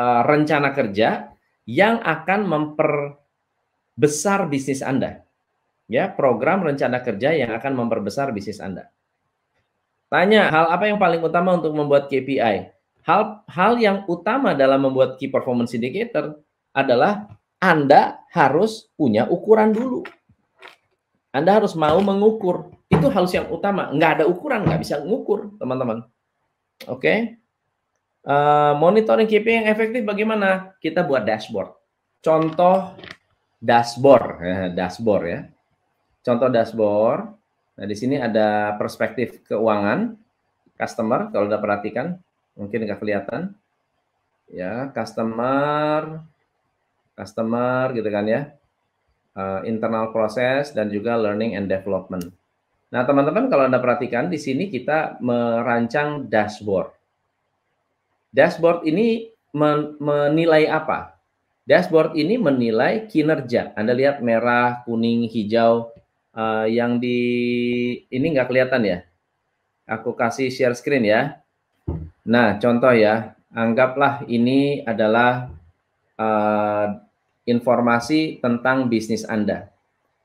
uh, 0.00 0.24
rencana 0.24 0.72
kerja 0.72 1.36
yang 1.68 2.00
akan 2.00 2.48
memperbesar 2.48 4.48
bisnis 4.48 4.80
Anda. 4.80 5.20
Ya, 5.84 6.08
program 6.08 6.64
rencana 6.64 7.04
kerja 7.04 7.36
yang 7.36 7.52
akan 7.52 7.76
memperbesar 7.76 8.32
bisnis 8.32 8.56
Anda. 8.56 8.88
Tanya, 10.08 10.48
hal 10.48 10.72
apa 10.72 10.88
yang 10.88 10.96
paling 10.96 11.20
utama 11.20 11.60
untuk 11.60 11.76
membuat 11.76 12.08
KPI? 12.08 12.72
Hal 13.04 13.44
hal 13.52 13.76
yang 13.76 14.08
utama 14.08 14.56
dalam 14.56 14.88
membuat 14.88 15.20
key 15.20 15.28
performance 15.28 15.76
indicator 15.76 16.40
adalah 16.72 17.36
Anda 17.60 18.24
harus 18.32 18.88
punya 18.96 19.28
ukuran 19.28 19.76
dulu. 19.76 20.19
Anda 21.30 21.62
harus 21.62 21.78
mau 21.78 21.98
mengukur. 22.02 22.74
Itu 22.90 23.06
harus 23.10 23.30
yang 23.34 23.50
utama. 23.50 23.90
Nggak 23.94 24.10
ada 24.20 24.24
ukuran, 24.26 24.66
nggak 24.66 24.80
bisa 24.82 24.98
mengukur, 25.02 25.54
teman-teman. 25.62 26.06
Oke. 26.90 27.00
Okay? 27.00 27.18
Uh, 28.20 28.76
monitoring 28.76 29.24
KPI 29.24 29.64
yang 29.64 29.68
efektif 29.70 30.04
bagaimana? 30.04 30.76
Kita 30.82 31.06
buat 31.06 31.24
dashboard. 31.24 31.72
Contoh 32.20 32.98
dashboard, 33.62 34.42
dashboard 34.76 35.24
ya. 35.24 35.40
Contoh 36.20 36.52
dashboard 36.52 37.40
Nah, 37.80 37.88
di 37.88 37.96
sini 37.96 38.20
ada 38.20 38.76
perspektif 38.76 39.40
keuangan 39.48 40.12
customer 40.76 41.32
kalau 41.32 41.48
udah 41.48 41.56
perhatikan, 41.56 42.20
mungkin 42.52 42.84
nggak 42.84 43.00
kelihatan. 43.00 43.56
Ya, 44.52 44.92
customer 44.92 46.20
customer 47.16 47.96
gitu 47.96 48.04
kan 48.12 48.28
ya. 48.28 48.52
Uh, 49.30 49.62
internal 49.62 50.10
proses 50.10 50.74
dan 50.74 50.90
juga 50.90 51.14
learning 51.14 51.54
and 51.54 51.70
development. 51.70 52.34
Nah, 52.90 53.06
teman-teman 53.06 53.46
kalau 53.46 53.70
Anda 53.70 53.78
perhatikan 53.78 54.26
di 54.26 54.42
sini 54.42 54.66
kita 54.66 55.22
merancang 55.22 56.26
dashboard. 56.26 56.90
Dashboard 58.34 58.82
ini 58.90 59.30
men 59.54 59.94
menilai 60.02 60.66
apa? 60.66 61.14
Dashboard 61.62 62.18
ini 62.18 62.42
menilai 62.42 63.06
kinerja. 63.06 63.70
Anda 63.78 63.94
lihat 63.94 64.18
merah, 64.18 64.82
kuning, 64.82 65.30
hijau 65.30 65.94
uh, 66.34 66.66
yang 66.66 66.98
di 66.98 67.22
ini 68.10 68.26
nggak 68.34 68.50
kelihatan 68.50 68.82
ya. 68.82 68.98
Aku 69.86 70.10
kasih 70.18 70.50
share 70.50 70.74
screen 70.74 71.06
ya. 71.06 71.38
Nah, 72.26 72.58
contoh 72.58 72.90
ya, 72.90 73.38
anggaplah 73.54 74.26
ini 74.26 74.82
adalah 74.82 75.54
uh, 76.18 76.98
informasi 77.48 78.40
tentang 78.40 78.90
bisnis 78.90 79.24
Anda. 79.24 79.70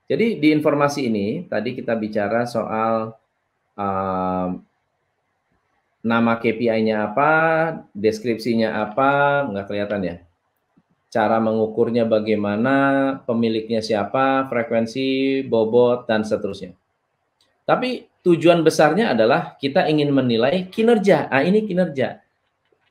Jadi 0.05 0.37
di 0.37 0.53
informasi 0.53 1.09
ini 1.09 1.27
tadi 1.49 1.73
kita 1.73 1.97
bicara 1.97 2.45
soal 2.45 3.15
uh, 3.77 4.47
nama 6.05 6.33
KPI-nya 6.37 7.09
apa, 7.09 7.31
deskripsinya 7.95 8.85
apa, 8.85 9.45
nggak 9.49 9.65
kelihatan 9.65 10.01
ya 10.05 10.15
cara 11.15 11.39
mengukurnya 11.39 12.03
bagaimana, 12.03 12.75
pemiliknya 13.23 13.79
siapa, 13.79 14.51
frekuensi, 14.51 15.47
bobot, 15.47 16.03
dan 16.11 16.27
seterusnya. 16.27 16.75
Tapi 17.63 18.03
tujuan 18.19 18.59
besarnya 18.67 19.15
adalah 19.15 19.55
kita 19.55 19.87
ingin 19.87 20.11
menilai 20.11 20.67
kinerja. 20.67 21.31
Ah 21.31 21.39
ini 21.47 21.63
kinerja. 21.63 22.19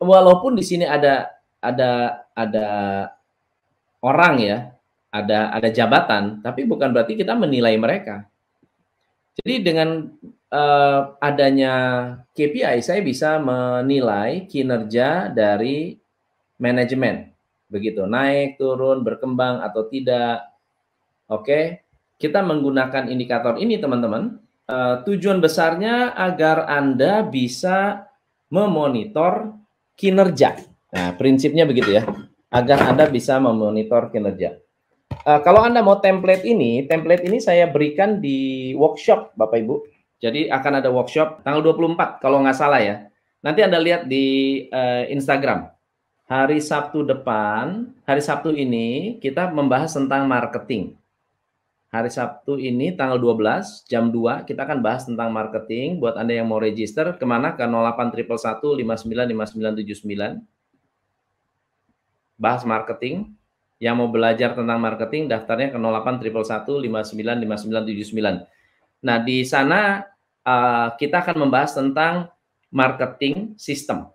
Walaupun 0.00 0.56
di 0.56 0.64
sini 0.64 0.88
ada 0.88 1.36
ada 1.60 2.24
ada 2.32 2.66
orang 4.04 4.36
ya, 4.44 4.58
ada 5.08 5.48
ada 5.56 5.68
jabatan, 5.72 6.44
tapi 6.44 6.68
bukan 6.68 6.92
berarti 6.92 7.16
kita 7.16 7.32
menilai 7.32 7.80
mereka. 7.80 8.28
Jadi 9.40 9.64
dengan 9.64 10.12
uh, 10.52 11.00
adanya 11.18 11.74
KPI 12.36 12.84
saya 12.84 13.00
bisa 13.02 13.40
menilai 13.40 14.46
kinerja 14.46 15.32
dari 15.32 15.98
manajemen 16.60 17.34
begitu 17.74 18.06
naik, 18.06 18.60
turun, 18.60 19.02
berkembang 19.02 19.58
atau 19.64 19.90
tidak. 19.90 20.46
Oke, 21.26 21.82
kita 22.22 22.44
menggunakan 22.44 23.10
indikator 23.10 23.58
ini 23.58 23.80
teman-teman. 23.82 24.38
Uh, 24.64 25.04
tujuan 25.04 25.44
besarnya 25.44 26.16
agar 26.16 26.64
Anda 26.70 27.20
bisa 27.26 28.08
memonitor 28.48 29.52
kinerja. 29.98 30.56
Nah, 30.94 31.12
prinsipnya 31.18 31.68
begitu 31.68 32.00
ya, 32.00 32.06
agar 32.54 32.94
Anda 32.94 33.10
bisa 33.10 33.42
memonitor 33.42 34.14
kinerja. 34.14 34.62
Uh, 35.26 35.42
kalau 35.42 35.66
Anda 35.66 35.82
mau 35.82 35.98
template 35.98 36.46
ini, 36.46 36.86
template 36.86 37.26
ini 37.26 37.42
saya 37.42 37.66
berikan 37.66 38.22
di 38.22 38.70
workshop 38.78 39.34
Bapak 39.34 39.58
Ibu. 39.58 39.82
Jadi 40.22 40.46
akan 40.46 40.78
ada 40.78 40.94
workshop 40.94 41.42
tanggal 41.42 41.74
24 41.74 42.22
kalau 42.22 42.46
nggak 42.46 42.54
salah 42.54 42.78
ya. 42.78 43.10
Nanti 43.42 43.66
Anda 43.66 43.82
lihat 43.82 44.06
di 44.06 44.24
uh, 44.70 45.10
Instagram 45.10 45.74
hari 46.24 46.56
Sabtu 46.62 47.04
depan, 47.04 47.92
hari 48.08 48.24
Sabtu 48.24 48.48
ini 48.54 49.18
kita 49.20 49.52
membahas 49.52 49.92
tentang 49.92 50.24
marketing. 50.24 50.96
Hari 51.92 52.08
Sabtu 52.10 52.58
ini 52.58 52.96
tanggal 52.98 53.22
12 53.22 53.86
jam 53.86 54.10
2 54.10 54.42
kita 54.48 54.66
akan 54.66 54.82
bahas 54.82 55.06
tentang 55.06 55.30
marketing. 55.30 56.02
Buat 56.02 56.18
Anda 56.18 56.42
yang 56.42 56.50
mau 56.50 56.58
register 56.58 57.14
ke 57.14 57.22
mana? 57.22 57.54
Ke 57.54 57.62
08111595979. 57.70 60.42
Bahas 62.36 62.64
marketing. 62.66 63.34
Yang 63.82 63.94
mau 64.00 64.08
belajar 64.08 64.54
tentang 64.54 64.78
marketing 64.80 65.28
daftarnya 65.28 65.68
ke 65.74 65.76
08111595979. 65.76 68.46
Nah, 69.04 69.20
di 69.20 69.44
sana 69.44 70.00
uh, 70.46 70.88
kita 70.96 71.20
akan 71.20 71.36
membahas 71.44 71.76
tentang 71.76 72.32
marketing 72.72 73.52
system 73.60 74.08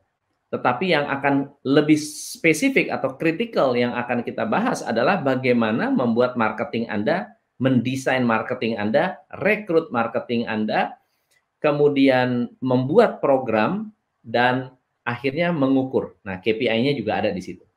tetapi 0.50 0.98
yang 0.98 1.06
akan 1.06 1.54
lebih 1.62 1.98
spesifik 2.02 2.90
atau 2.90 3.14
kritikal 3.14 3.78
yang 3.78 3.94
akan 3.94 4.26
kita 4.26 4.50
bahas 4.50 4.82
adalah 4.82 5.22
bagaimana 5.22 5.94
membuat 5.94 6.34
marketing 6.34 6.90
Anda, 6.90 7.38
mendesain 7.62 8.26
marketing 8.26 8.82
Anda, 8.82 9.22
rekrut 9.30 9.94
marketing 9.94 10.50
Anda, 10.50 10.98
kemudian 11.62 12.50
membuat 12.66 13.22
program 13.22 13.94
dan 14.26 14.74
akhirnya 15.06 15.54
mengukur. 15.54 16.18
Nah, 16.26 16.42
KPI-nya 16.42 16.98
juga 16.98 17.22
ada 17.22 17.30
di 17.30 17.46
situ. 17.46 17.69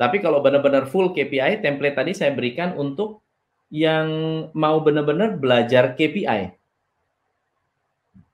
Tapi 0.00 0.16
kalau 0.24 0.40
benar-benar 0.40 0.88
full 0.88 1.12
KPI, 1.12 1.60
template 1.60 1.92
tadi 1.92 2.12
saya 2.16 2.32
berikan 2.32 2.72
untuk 2.80 3.20
yang 3.68 4.08
mau 4.56 4.80
benar-benar 4.80 5.36
belajar 5.36 5.92
KPI. 5.92 6.56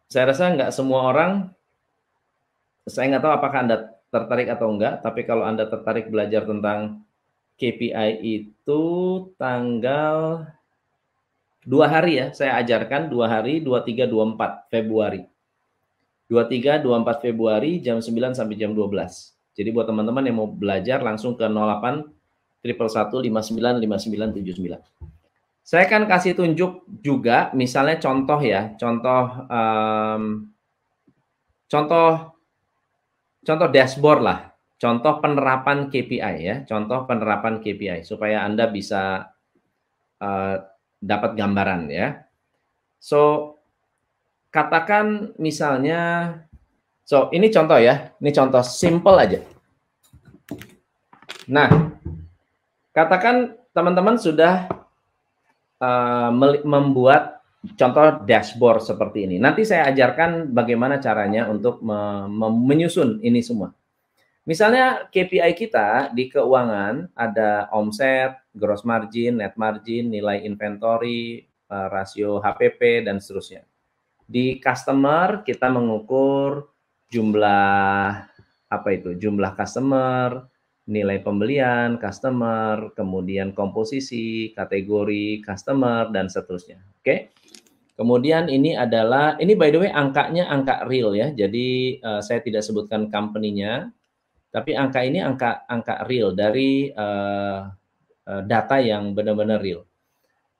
Saya 0.06 0.30
rasa 0.30 0.54
nggak 0.54 0.70
semua 0.70 1.10
orang 1.10 1.50
saya 2.86 3.10
nggak 3.10 3.22
tahu 3.26 3.34
apakah 3.34 3.58
Anda 3.66 3.76
tertarik 4.14 4.46
atau 4.46 4.70
enggak, 4.70 5.02
tapi 5.02 5.26
kalau 5.26 5.42
Anda 5.42 5.66
tertarik 5.66 6.06
belajar 6.06 6.46
tentang 6.46 7.02
KPI 7.58 8.22
itu 8.22 8.82
tanggal 9.34 10.46
dua 11.66 11.86
hari 11.90 12.22
ya, 12.22 12.26
saya 12.30 12.62
ajarkan 12.62 13.10
dua 13.10 13.26
hari, 13.26 13.58
23, 13.58 14.06
24 14.06 14.70
Februari. 14.70 15.26
23, 16.30 16.78
24 16.78 17.26
Februari 17.26 17.82
jam 17.82 17.98
9 17.98 18.38
sampai 18.38 18.54
jam 18.54 18.70
12. 18.70 19.35
Jadi 19.56 19.68
buat 19.72 19.88
teman-teman 19.88 20.20
yang 20.28 20.36
mau 20.36 20.48
belajar 20.52 21.00
langsung 21.00 21.32
ke 21.32 21.48
08 21.48 22.12
111 22.60 23.24
59 23.24 23.80
59 23.80 25.66
Saya 25.66 25.82
akan 25.90 26.06
kasih 26.06 26.38
tunjuk 26.38 26.86
juga 27.02 27.50
misalnya 27.56 27.98
contoh 27.98 28.38
ya, 28.38 28.76
contoh 28.78 29.22
um, 29.50 30.22
contoh 31.66 32.38
contoh 33.42 33.68
dashboard 33.70 34.20
lah, 34.22 34.38
contoh 34.78 35.18
penerapan 35.18 35.90
KPI 35.90 36.34
ya, 36.38 36.56
contoh 36.68 37.02
penerapan 37.08 37.58
KPI 37.58 38.06
supaya 38.06 38.46
Anda 38.46 38.70
bisa 38.70 39.34
uh, 40.22 40.56
dapat 41.02 41.34
gambaran 41.34 41.90
ya. 41.90 42.26
So 43.02 43.54
katakan 44.54 45.34
misalnya, 45.42 46.30
so 47.06 47.30
ini 47.30 47.46
contoh 47.54 47.78
ya, 47.78 48.10
ini 48.18 48.34
contoh 48.34 48.60
simple 48.66 49.16
aja. 49.16 49.40
Nah, 51.46 51.94
katakan 52.90 53.54
teman-teman 53.70 54.18
sudah 54.18 54.66
uh, 55.78 56.30
membuat 56.66 57.36
contoh 57.74 58.22
dashboard 58.26 58.82
seperti 58.82 59.26
ini. 59.30 59.36
Nanti 59.38 59.62
saya 59.62 59.90
ajarkan 59.90 60.50
bagaimana 60.50 60.98
caranya 61.02 61.46
untuk 61.46 61.82
me 61.82 62.26
menyusun 62.50 63.22
ini 63.22 63.42
semua. 63.42 63.70
Misalnya 64.46 65.10
KPI 65.10 65.58
kita 65.58 66.14
di 66.14 66.30
keuangan 66.30 67.10
ada 67.18 67.66
omset, 67.74 68.38
gross 68.54 68.86
margin, 68.86 69.42
net 69.42 69.58
margin, 69.58 70.06
nilai 70.06 70.46
inventory, 70.46 71.42
uh, 71.66 71.90
rasio 71.90 72.38
HPP 72.38 73.10
dan 73.10 73.18
seterusnya. 73.18 73.66
Di 74.22 74.62
customer 74.62 75.42
kita 75.42 75.66
mengukur 75.66 76.62
jumlah 77.10 78.26
apa 78.66 78.88
itu? 78.92 79.14
Jumlah 79.16 79.54
customer, 79.54 80.46
nilai 80.86 81.18
pembelian 81.22 81.98
customer, 81.98 82.94
kemudian 82.94 83.50
komposisi, 83.50 84.54
kategori 84.54 85.42
customer 85.42 86.10
dan 86.14 86.30
seterusnya. 86.30 86.78
Oke. 87.02 87.34
Kemudian 87.96 88.52
ini 88.52 88.76
adalah 88.76 89.40
ini 89.40 89.56
by 89.56 89.72
the 89.72 89.88
way 89.88 89.90
angkanya 89.90 90.52
angka 90.52 90.84
real 90.84 91.16
ya. 91.16 91.32
Jadi 91.32 91.96
uh, 92.04 92.20
saya 92.20 92.44
tidak 92.44 92.60
sebutkan 92.60 93.08
company-nya 93.08 93.88
tapi 94.52 94.72
angka 94.72 95.00
ini 95.04 95.20
angka 95.20 95.68
angka 95.68 96.08
real 96.08 96.32
dari 96.32 96.88
uh, 96.92 97.68
data 98.26 98.76
yang 98.80 99.12
benar-benar 99.12 99.60
real. 99.62 99.86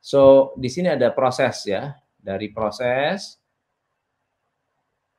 So 0.05 0.53
di 0.55 0.71
sini 0.71 0.93
ada 0.93 1.11
proses 1.11 1.67
ya, 1.67 1.97
dari 2.15 2.53
proses 2.53 3.41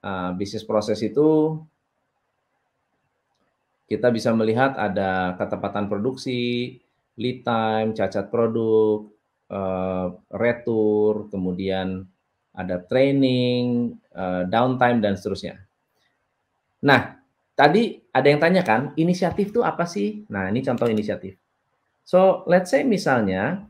uh, 0.03 0.31
bisnis 0.37 0.65
proses 0.67 0.99
itu 1.01 1.61
kita 3.87 4.11
bisa 4.11 4.35
melihat 4.35 4.75
ada 4.75 5.39
ketepatan 5.39 5.87
produksi, 5.87 6.75
lead 7.15 7.47
time, 7.47 7.95
cacat 7.95 8.27
produk, 8.27 9.07
uh, 9.47 10.11
retur, 10.35 11.31
kemudian 11.31 12.03
ada 12.51 12.83
training, 12.83 13.95
uh, 14.11 14.43
downtime 14.43 14.99
dan 14.99 15.15
seterusnya. 15.15 15.63
Nah, 16.83 17.15
tadi 17.55 17.95
ada 18.11 18.27
yang 18.27 18.41
tanya 18.43 18.61
kan, 18.67 18.91
inisiatif 18.99 19.55
itu 19.55 19.63
apa 19.63 19.87
sih? 19.87 20.27
Nah, 20.27 20.51
ini 20.51 20.59
contoh 20.61 20.91
inisiatif. 20.91 21.39
So, 22.03 22.43
let's 22.47 22.71
say 22.71 22.83
misalnya 22.83 23.67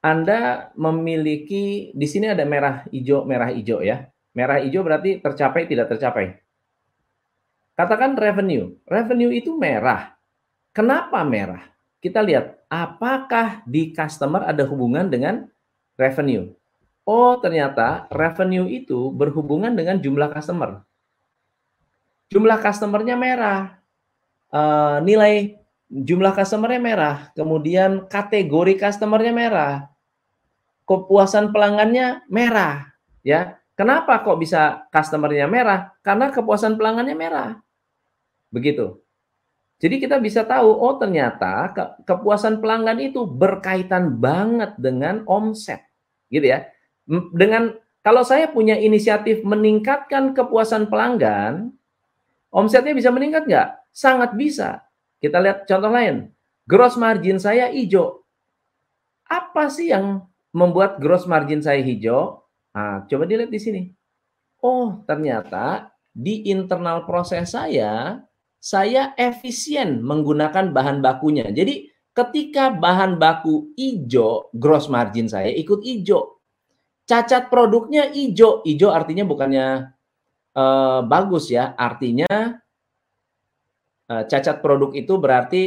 Anda 0.00 0.72
memiliki 0.78 1.92
di 1.92 2.06
sini 2.08 2.30
ada 2.30 2.46
merah 2.46 2.86
hijau, 2.88 3.26
merah 3.26 3.52
hijau 3.52 3.82
ya. 3.84 4.08
Merah 4.36 4.62
hijau 4.62 4.86
berarti 4.86 5.18
tercapai 5.18 5.66
tidak 5.66 5.90
tercapai. 5.90 6.38
Katakan 7.74 8.14
revenue. 8.14 8.76
Revenue 8.86 9.32
itu 9.34 9.56
merah. 9.56 10.14
Kenapa 10.70 11.24
merah? 11.26 11.66
Kita 11.98 12.22
lihat 12.22 12.62
apakah 12.70 13.66
di 13.66 13.90
customer 13.90 14.46
ada 14.46 14.62
hubungan 14.64 15.10
dengan 15.10 15.50
revenue. 15.98 16.52
Oh, 17.02 17.36
ternyata 17.42 18.06
revenue 18.12 18.70
itu 18.70 19.10
berhubungan 19.10 19.74
dengan 19.74 19.98
jumlah 19.98 20.30
customer 20.30 20.86
jumlah 22.30 22.58
customernya 22.62 23.18
merah, 23.18 23.82
uh, 24.54 25.02
nilai 25.02 25.58
jumlah 25.90 26.32
customernya 26.32 26.80
merah, 26.80 27.16
kemudian 27.34 28.06
kategori 28.06 28.78
customernya 28.78 29.34
merah, 29.34 29.74
kepuasan 30.86 31.50
pelanggannya 31.50 32.24
merah, 32.30 32.94
ya. 33.26 33.58
Kenapa 33.80 34.20
kok 34.20 34.36
bisa 34.36 34.84
customernya 34.92 35.48
merah? 35.48 35.96
Karena 36.04 36.28
kepuasan 36.28 36.76
pelanggannya 36.76 37.16
merah. 37.16 37.50
Begitu. 38.52 39.00
Jadi 39.80 39.96
kita 39.96 40.20
bisa 40.20 40.44
tahu, 40.44 40.68
oh 40.68 41.00
ternyata 41.00 41.72
ke 41.72 42.04
kepuasan 42.04 42.60
pelanggan 42.60 43.00
itu 43.00 43.24
berkaitan 43.24 44.20
banget 44.20 44.76
dengan 44.76 45.24
omset, 45.24 45.80
gitu 46.28 46.52
ya. 46.52 46.68
Dengan 47.32 47.72
kalau 48.04 48.20
saya 48.20 48.52
punya 48.52 48.76
inisiatif 48.76 49.40
meningkatkan 49.40 50.36
kepuasan 50.36 50.92
pelanggan, 50.92 51.72
Omsetnya 52.50 52.92
bisa 52.98 53.14
meningkat 53.14 53.46
nggak? 53.46 53.68
Sangat 53.94 54.34
bisa. 54.34 54.82
Kita 55.22 55.38
lihat 55.38 55.70
contoh 55.70 55.90
lain. 55.90 56.34
Gross 56.66 56.98
margin 56.98 57.38
saya 57.38 57.70
hijau. 57.70 58.26
Apa 59.30 59.70
sih 59.70 59.94
yang 59.94 60.26
membuat 60.50 60.98
gross 60.98 61.30
margin 61.30 61.62
saya 61.62 61.78
hijau? 61.78 62.39
Nah, 62.70 63.06
coba 63.10 63.26
dilihat 63.26 63.50
di 63.50 63.60
sini. 63.60 63.82
Oh, 64.62 65.02
ternyata 65.08 65.90
di 66.12 66.46
internal 66.52 67.08
proses 67.08 67.56
saya, 67.56 68.20
saya 68.60 69.16
efisien 69.16 70.04
menggunakan 70.04 70.70
bahan 70.70 71.00
bakunya. 71.00 71.48
Jadi 71.48 71.88
ketika 72.12 72.68
bahan 72.68 73.16
baku 73.16 73.72
hijau, 73.74 74.52
gross 74.52 74.92
margin 74.92 75.26
saya 75.26 75.48
ikut 75.48 75.80
hijau. 75.80 76.38
Cacat 77.08 77.48
produknya 77.48 78.12
hijau. 78.12 78.62
Hijau 78.62 78.92
artinya 78.92 79.24
bukannya 79.24 79.96
uh, 80.54 81.00
bagus 81.08 81.50
ya. 81.50 81.72
Artinya 81.74 82.28
uh, 84.12 84.22
cacat 84.28 84.60
produk 84.60 84.94
itu 84.94 85.14
berarti 85.16 85.62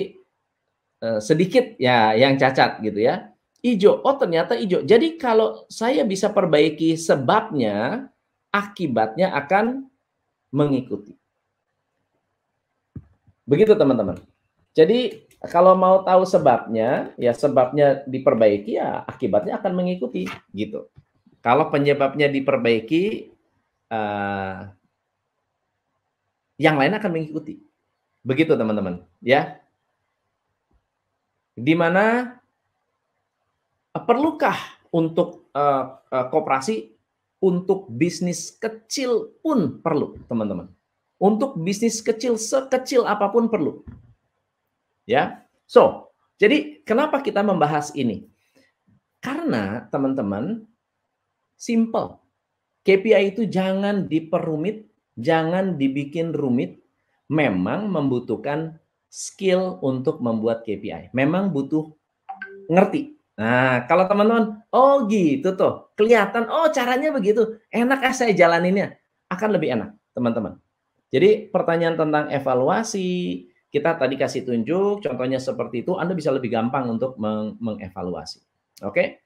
uh, 1.01 1.19
sedikit 1.19 1.75
ya 1.81 2.13
yang 2.13 2.37
cacat 2.37 2.79
gitu 2.79 3.01
ya. 3.01 3.32
Ijo, 3.63 4.03
oh 4.03 4.15
ternyata 4.19 4.59
ijo. 4.59 4.83
Jadi 4.83 5.15
kalau 5.15 5.63
saya 5.71 6.03
bisa 6.03 6.27
perbaiki 6.27 6.99
sebabnya, 6.99 8.11
akibatnya 8.51 9.31
akan 9.31 9.87
mengikuti. 10.51 11.15
Begitu 13.47 13.71
teman-teman. 13.79 14.19
Jadi 14.75 15.23
kalau 15.47 15.79
mau 15.79 16.03
tahu 16.03 16.27
sebabnya, 16.27 17.15
ya 17.15 17.31
sebabnya 17.31 18.03
diperbaiki 18.03 18.75
ya 18.75 19.07
akibatnya 19.07 19.55
akan 19.63 19.79
mengikuti 19.79 20.27
gitu. 20.51 20.91
Kalau 21.39 21.71
penyebabnya 21.71 22.27
diperbaiki, 22.27 23.31
uh, 23.91 24.71
yang 26.59 26.75
lain 26.75 26.95
akan 26.99 27.11
mengikuti. 27.11 27.63
Begitu 28.23 28.55
teman-teman, 28.55 29.03
ya. 29.19 29.59
Di 31.55 31.75
mana 31.75 32.39
perlukah 34.01 34.57
untuk 34.89 35.49
uh, 35.53 36.01
uh, 36.09 36.25
koperasi 36.33 36.93
untuk 37.43 37.91
bisnis 37.91 38.55
kecil 38.55 39.35
pun 39.43 39.83
perlu, 39.83 40.17
teman-teman. 40.25 40.71
Untuk 41.21 41.59
bisnis 41.59 41.99
kecil 41.99 42.39
sekecil 42.39 43.03
apa 43.03 43.29
pun 43.29 43.51
perlu. 43.51 43.83
Ya. 45.03 45.43
So, 45.67 46.13
jadi 46.39 46.83
kenapa 46.87 47.19
kita 47.19 47.43
membahas 47.43 47.91
ini? 47.95 48.27
Karena 49.23 49.87
teman-teman 49.87 50.67
simple. 51.55 52.19
KPI 52.83 53.35
itu 53.35 53.47
jangan 53.47 54.11
diperumit, 54.11 54.91
jangan 55.15 55.79
dibikin 55.79 56.35
rumit. 56.35 56.83
Memang 57.31 57.87
membutuhkan 57.87 58.83
skill 59.07 59.79
untuk 59.79 60.19
membuat 60.19 60.67
KPI. 60.67 61.15
Memang 61.15 61.55
butuh 61.55 61.87
ngerti. 62.67 63.12
Nah, 63.33 63.89
kalau 63.89 64.05
teman-teman, 64.05 64.61
oh 64.69 65.09
gitu 65.09 65.57
tuh, 65.57 65.89
kelihatan, 65.97 66.45
oh 66.53 66.69
caranya 66.69 67.09
begitu, 67.09 67.57
enak 67.73 68.05
ah 68.05 68.13
saya 68.13 68.29
jalaninnya, 68.29 68.93
akan 69.25 69.49
lebih 69.57 69.73
enak, 69.73 69.89
teman-teman. 70.13 70.61
Jadi 71.09 71.49
pertanyaan 71.49 71.97
tentang 71.97 72.29
evaluasi, 72.29 73.45
kita 73.73 73.97
tadi 73.97 74.21
kasih 74.21 74.45
tunjuk, 74.45 75.01
contohnya 75.01 75.41
seperti 75.41 75.81
itu, 75.81 75.97
Anda 75.97 76.13
bisa 76.13 76.29
lebih 76.29 76.53
gampang 76.53 76.85
untuk 76.93 77.17
meng 77.17 77.57
mengevaluasi. 77.57 78.37
Oke? 78.85 79.25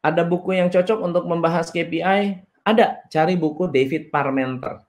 Ada 0.00 0.24
buku 0.24 0.56
yang 0.56 0.72
cocok 0.72 1.04
untuk 1.04 1.28
membahas 1.28 1.68
KPI? 1.68 2.40
Ada, 2.64 3.04
cari 3.12 3.36
buku 3.36 3.68
David 3.68 4.08
Parmenter. 4.08 4.80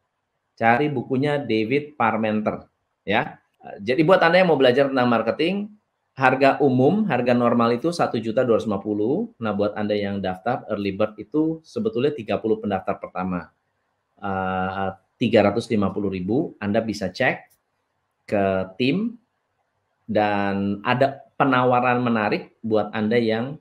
Cari 0.55 0.87
bukunya 0.87 1.35
David 1.35 1.99
Parmenter, 1.99 2.71
ya. 3.03 3.35
Jadi 3.83 4.07
buat 4.07 4.23
Anda 4.23 4.39
yang 4.39 4.55
mau 4.55 4.59
belajar 4.59 4.87
tentang 4.87 5.11
marketing, 5.11 5.75
harga 6.15 6.63
umum, 6.63 7.03
harga 7.11 7.35
normal 7.35 7.75
itu 7.75 7.91
satu 7.91 8.15
juta 8.15 8.47
dua 8.47 8.63
Nah, 8.63 9.51
buat 9.51 9.75
Anda 9.75 9.99
yang 9.99 10.23
daftar 10.23 10.63
early 10.71 10.95
bird 10.95 11.19
itu 11.19 11.59
sebetulnya 11.61 12.15
30 12.15 12.63
pendaftar 12.63 12.95
pertama. 13.03 13.51
Uh, 14.15 14.95
ribu 16.07 16.55
Anda 16.59 16.79
bisa 16.79 17.11
cek 17.11 17.51
ke 18.25 18.45
tim 18.79 19.19
dan 20.07 20.79
ada 20.87 21.19
penawaran 21.35 21.99
menarik 21.99 22.55
buat 22.63 22.95
Anda 22.95 23.19
yang 23.19 23.59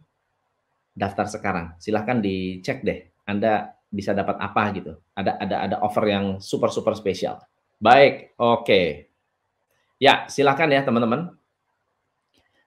daftar 0.94 1.26
sekarang. 1.26 1.66
Silahkan 1.82 2.22
dicek 2.22 2.86
deh. 2.86 3.10
Anda 3.26 3.74
bisa 3.90 4.14
dapat 4.14 4.38
apa 4.38 4.62
gitu. 4.78 4.94
Ada 5.18 5.42
ada 5.42 5.56
ada 5.66 5.76
offer 5.82 6.06
yang 6.06 6.38
super 6.38 6.70
super 6.70 6.94
spesial. 6.94 7.42
Baik, 7.82 8.38
oke. 8.38 8.62
Okay. 8.62 8.86
Ya, 9.98 10.26
silahkan 10.30 10.70
ya 10.70 10.86
teman-teman. 10.86 11.34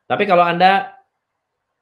Tapi 0.07 0.23
kalau 0.23 0.43
Anda 0.47 0.95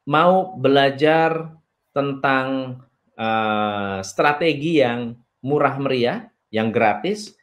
mau 0.10 0.58
belajar 0.58 1.56
tentang 1.94 2.82
uh, 3.18 4.00
strategi 4.02 4.82
yang 4.82 5.18
murah 5.46 5.78
meriah, 5.78 6.30
yang 6.50 6.70
gratis. 6.74 7.38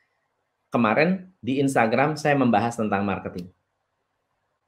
Kemarin 0.73 1.29
di 1.39 1.61
Instagram 1.61 2.17
saya 2.17 2.33
membahas 2.33 2.81
tentang 2.81 3.05
marketing. 3.05 3.53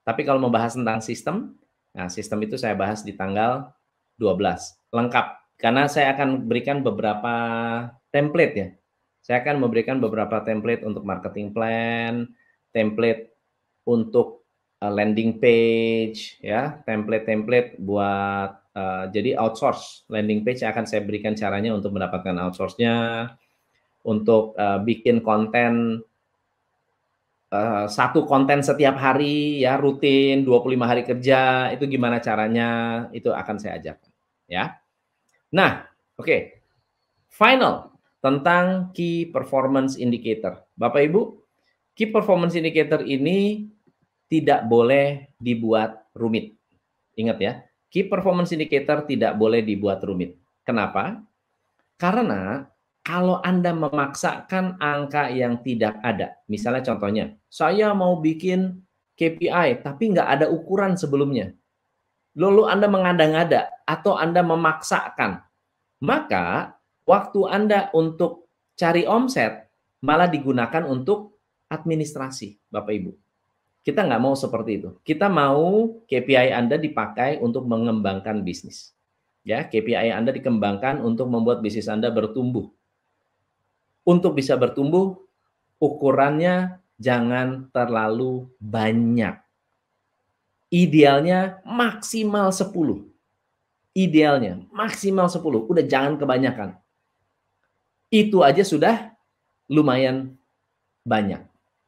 Tapi 0.04 0.20
kalau 0.20 0.36
membahas 0.36 0.76
tentang 0.76 1.00
sistem, 1.00 1.56
nah 1.96 2.12
sistem 2.12 2.44
itu 2.44 2.60
saya 2.60 2.76
bahas 2.76 3.00
di 3.00 3.16
tanggal 3.16 3.72
12. 4.20 4.92
Lengkap. 4.92 5.26
Karena 5.56 5.88
saya 5.88 6.12
akan 6.12 6.44
berikan 6.44 6.84
beberapa 6.84 7.34
template 8.12 8.54
ya. 8.54 8.68
Saya 9.24 9.40
akan 9.40 9.64
memberikan 9.64 9.96
beberapa 9.96 10.44
template 10.44 10.84
untuk 10.84 11.08
marketing 11.08 11.56
plan, 11.56 12.28
template 12.68 13.32
untuk 13.88 14.43
landing 14.90 15.38
page, 15.38 16.40
ya, 16.42 16.80
template-template 16.84 17.78
buat 17.78 18.50
uh, 18.74 19.04
jadi 19.08 19.38
outsource 19.38 20.08
landing 20.10 20.42
page 20.42 20.66
akan 20.66 20.84
saya 20.84 21.06
berikan 21.06 21.38
caranya 21.38 21.72
untuk 21.72 21.94
mendapatkan 21.94 22.34
outsource-nya, 22.48 23.30
untuk 24.04 24.52
uh, 24.58 24.82
bikin 24.82 25.24
konten 25.24 26.04
uh, 27.54 27.86
satu 27.86 28.26
konten 28.26 28.60
setiap 28.60 28.98
hari 28.98 29.62
ya 29.62 29.78
rutin 29.78 30.42
25 30.42 30.90
hari 30.90 31.02
kerja 31.06 31.70
itu 31.70 31.86
gimana 31.86 32.18
caranya 32.18 32.68
itu 33.14 33.30
akan 33.30 33.56
saya 33.56 33.78
ajarkan 33.78 34.10
ya. 34.50 34.76
Nah, 35.54 35.86
oke. 36.18 36.26
Okay. 36.26 36.40
Final 37.34 37.90
tentang 38.22 38.94
key 38.94 39.26
performance 39.28 39.98
indicator. 39.98 40.62
Bapak 40.78 41.02
Ibu, 41.10 41.34
key 41.98 42.10
performance 42.10 42.54
indicator 42.54 43.02
ini 43.02 43.68
tidak 44.34 44.66
boleh 44.66 45.30
dibuat 45.38 46.10
rumit. 46.10 46.58
Ingat 47.14 47.38
ya, 47.38 47.52
key 47.86 48.10
performance 48.10 48.50
indicator 48.50 49.06
tidak 49.06 49.38
boleh 49.38 49.62
dibuat 49.62 50.02
rumit. 50.02 50.34
Kenapa? 50.66 51.22
Karena 51.94 52.66
kalau 53.06 53.38
Anda 53.46 53.70
memaksakan 53.70 54.82
angka 54.82 55.30
yang 55.30 55.62
tidak 55.62 56.02
ada, 56.02 56.34
misalnya 56.50 56.82
contohnya, 56.82 57.24
saya 57.46 57.94
mau 57.94 58.18
bikin 58.18 58.82
KPI 59.14 59.86
tapi 59.86 60.10
nggak 60.10 60.26
ada 60.26 60.46
ukuran 60.50 60.98
sebelumnya. 60.98 61.54
Lalu 62.34 62.66
Anda 62.66 62.90
mengada-ngada 62.90 63.86
atau 63.86 64.18
Anda 64.18 64.42
memaksakan, 64.42 65.38
maka 66.02 66.74
waktu 67.06 67.40
Anda 67.46 67.94
untuk 67.94 68.50
cari 68.74 69.06
omset 69.06 69.70
malah 70.02 70.26
digunakan 70.26 70.82
untuk 70.82 71.38
administrasi, 71.70 72.58
Bapak 72.66 72.90
Ibu. 72.98 73.23
Kita 73.84 74.00
nggak 74.00 74.22
mau 74.24 74.32
seperti 74.32 74.80
itu. 74.80 74.90
Kita 75.04 75.28
mau 75.28 76.00
KPI 76.08 76.56
Anda 76.56 76.80
dipakai 76.80 77.38
untuk 77.44 77.68
mengembangkan 77.68 78.40
bisnis. 78.40 78.96
Ya, 79.44 79.60
KPI 79.68 80.08
Anda 80.08 80.32
dikembangkan 80.32 81.04
untuk 81.04 81.28
membuat 81.28 81.60
bisnis 81.60 81.84
Anda 81.92 82.08
bertumbuh 82.08 82.72
untuk 84.04 84.36
bisa 84.36 84.54
bertumbuh, 84.54 85.16
ukurannya 85.80 86.78
jangan 87.00 87.72
terlalu 87.72 88.52
banyak. 88.60 89.40
Idealnya 90.68 91.64
maksimal 91.64 92.52
10. 92.52 93.08
Idealnya 93.96 94.60
maksimal 94.70 95.32
10. 95.32 95.64
Udah 95.64 95.84
jangan 95.88 96.20
kebanyakan. 96.20 96.76
Itu 98.12 98.44
aja 98.44 98.62
sudah 98.62 99.16
lumayan 99.66 100.36
banyak. 101.02 101.40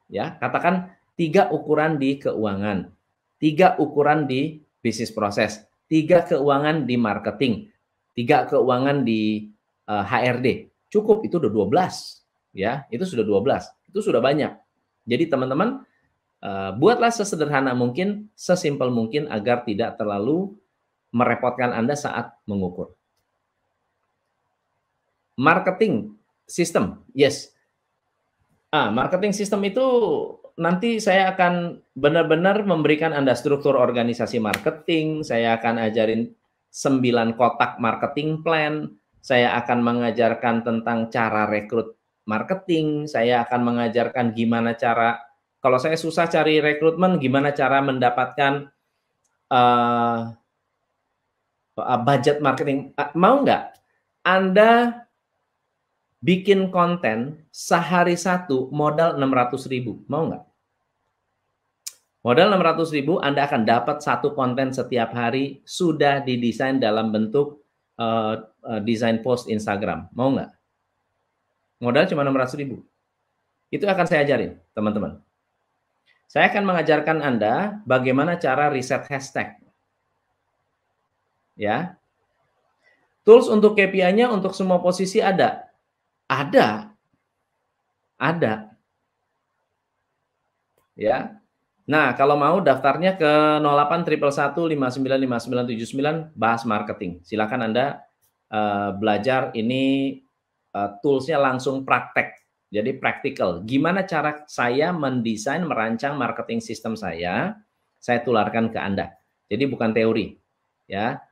Ya, 0.09 0.41
katakan 0.41 0.96
tiga 1.17 1.49
ukuran 1.51 1.99
di 1.99 2.21
keuangan, 2.21 2.93
tiga 3.41 3.75
ukuran 3.81 4.29
di 4.29 4.61
bisnis 4.85 5.11
proses, 5.11 5.65
tiga 5.91 6.23
keuangan 6.23 6.87
di 6.87 6.95
marketing, 7.01 7.73
tiga 8.13 8.47
keuangan 8.47 9.03
di 9.03 9.51
uh, 9.89 10.01
eh, 10.01 10.05
HRD 10.05 10.49
Cukup 10.87 11.27
itu 11.27 11.43
udah 11.43 11.51
12 11.51 12.57
ya, 12.57 12.87
itu 12.89 13.05
sudah 13.05 13.27
12. 13.27 13.91
Itu 13.91 13.99
sudah 14.01 14.23
banyak. 14.23 14.55
Jadi 15.07 15.25
teman-teman 15.27 15.83
uh, 16.43 16.71
buatlah 16.79 17.11
sesederhana 17.11 17.75
mungkin, 17.75 18.31
sesimpel 18.39 18.89
mungkin 18.95 19.27
agar 19.29 19.67
tidak 19.67 19.99
terlalu 19.99 20.55
merepotkan 21.11 21.75
Anda 21.75 21.99
saat 21.99 22.33
mengukur. 22.47 22.95
Marketing 25.37 26.17
sistem, 26.49 27.03
yes. 27.13 27.53
Ah, 28.73 28.89
marketing 28.89 29.37
sistem 29.37 29.61
itu 29.69 29.85
nanti 30.57 31.01
saya 31.01 31.37
akan 31.37 31.85
benar-benar 31.93 32.65
memberikan 32.65 33.13
Anda 33.13 33.37
struktur 33.37 33.77
organisasi 33.77 34.41
marketing, 34.41 35.25
saya 35.25 35.61
akan 35.61 35.81
ajarin 35.85 36.33
9 36.73 37.37
kotak 37.37 37.77
marketing 37.81 38.41
plan, 38.41 38.97
saya 39.21 39.57
akan 39.61 39.85
mengajarkan 39.85 40.65
tentang 40.65 41.13
cara 41.13 41.45
rekrut 41.49 41.97
marketing, 42.25 43.05
saya 43.05 43.45
akan 43.45 43.61
mengajarkan 43.63 44.33
gimana 44.33 44.75
cara 44.75 45.21
kalau 45.67 45.83
saya 45.83 45.99
susah 45.99 46.31
cari 46.31 46.63
rekrutmen, 46.63 47.19
gimana 47.19 47.51
cara 47.51 47.83
mendapatkan 47.83 48.71
uh, 49.51 50.31
budget 52.07 52.39
marketing. 52.39 52.95
Uh, 52.95 53.11
mau 53.19 53.43
nggak 53.43 53.75
Anda 54.23 55.03
bikin 56.23 56.71
konten 56.71 57.51
sehari 57.51 58.15
satu 58.15 58.71
modal 58.71 59.19
600 59.19 59.67
ribu, 59.67 60.07
mau 60.07 60.31
nggak? 60.31 60.46
Modal 62.27 62.51
600 62.59 62.91
ribu, 62.91 63.23
Anda 63.23 63.47
akan 63.47 63.63
dapat 63.63 64.03
satu 64.03 64.35
konten 64.35 64.75
setiap 64.75 65.15
hari 65.15 65.63
sudah 65.63 66.27
didesain 66.27 66.83
dalam 66.83 67.15
bentuk 67.15 67.63
uh, 68.03 68.43
uh, 68.67 68.81
desain 68.83 69.23
post 69.23 69.47
Instagram. 69.47 70.11
Mau 70.11 70.35
nggak? 70.35 70.51
Modal 71.79 72.11
cuma 72.11 72.27
600 72.27 72.59
ribu. 72.59 72.83
Itu 73.71 73.87
akan 73.87 74.11
saya 74.11 74.27
ajarin, 74.27 74.59
teman-teman. 74.75 75.23
Saya 76.27 76.51
akan 76.51 76.67
mengajarkan 76.67 77.23
Anda 77.23 77.79
bagaimana 77.87 78.35
cara 78.43 78.75
riset 78.75 79.07
hashtag. 79.07 79.63
Ya. 81.55 81.95
Tools 83.23 83.47
untuk 83.47 83.79
KPI-nya 83.79 84.35
untuk 84.35 84.51
semua 84.51 84.83
posisi 84.83 85.23
ada. 85.23 85.71
Ada. 86.27 86.91
Ada. 88.19 88.75
Ya. 90.99 91.46
Nah, 91.87 92.19
kalau 92.19 92.35
mau 92.35 92.59
daftarnya 92.59 93.15
ke 93.15 93.33
08 93.63 94.03
bahas 96.35 96.67
marketing. 96.67 97.23
Silakan 97.23 97.71
Anda 97.71 98.03
uh, 98.51 98.91
belajar 98.99 99.55
ini 99.55 100.19
uh, 100.75 100.99
toolsnya 100.99 101.39
langsung 101.39 101.87
praktek. 101.87 102.35
Jadi 102.75 102.99
praktikal. 102.99 103.63
Gimana 103.63 104.03
cara 104.03 104.43
saya 104.51 104.91
mendesain, 104.91 105.63
merancang 105.63 106.19
marketing 106.19 106.59
sistem 106.59 106.99
saya, 106.99 107.55
saya 108.03 108.19
tularkan 108.27 108.75
ke 108.75 108.79
Anda. 108.83 109.15
Jadi 109.47 109.71
bukan 109.71 109.95
teori, 109.95 110.35
ya. 110.91 111.23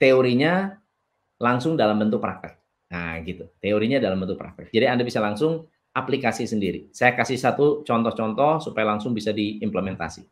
Teorinya 0.00 0.72
langsung 1.36 1.76
dalam 1.76 2.00
bentuk 2.00 2.24
praktek. 2.24 2.56
Nah, 2.88 3.20
gitu. 3.20 3.52
Teorinya 3.60 4.00
dalam 4.00 4.16
bentuk 4.16 4.40
praktek. 4.40 4.72
Jadi 4.72 4.88
Anda 4.88 5.04
bisa 5.04 5.20
langsung 5.20 5.68
aplikasi 5.92 6.48
sendiri. 6.48 6.88
Saya 6.90 7.12
kasih 7.12 7.36
satu 7.36 7.84
contoh-contoh 7.84 8.64
supaya 8.64 8.96
langsung 8.96 9.12
bisa 9.12 9.30
diimplementasi. 9.30 10.24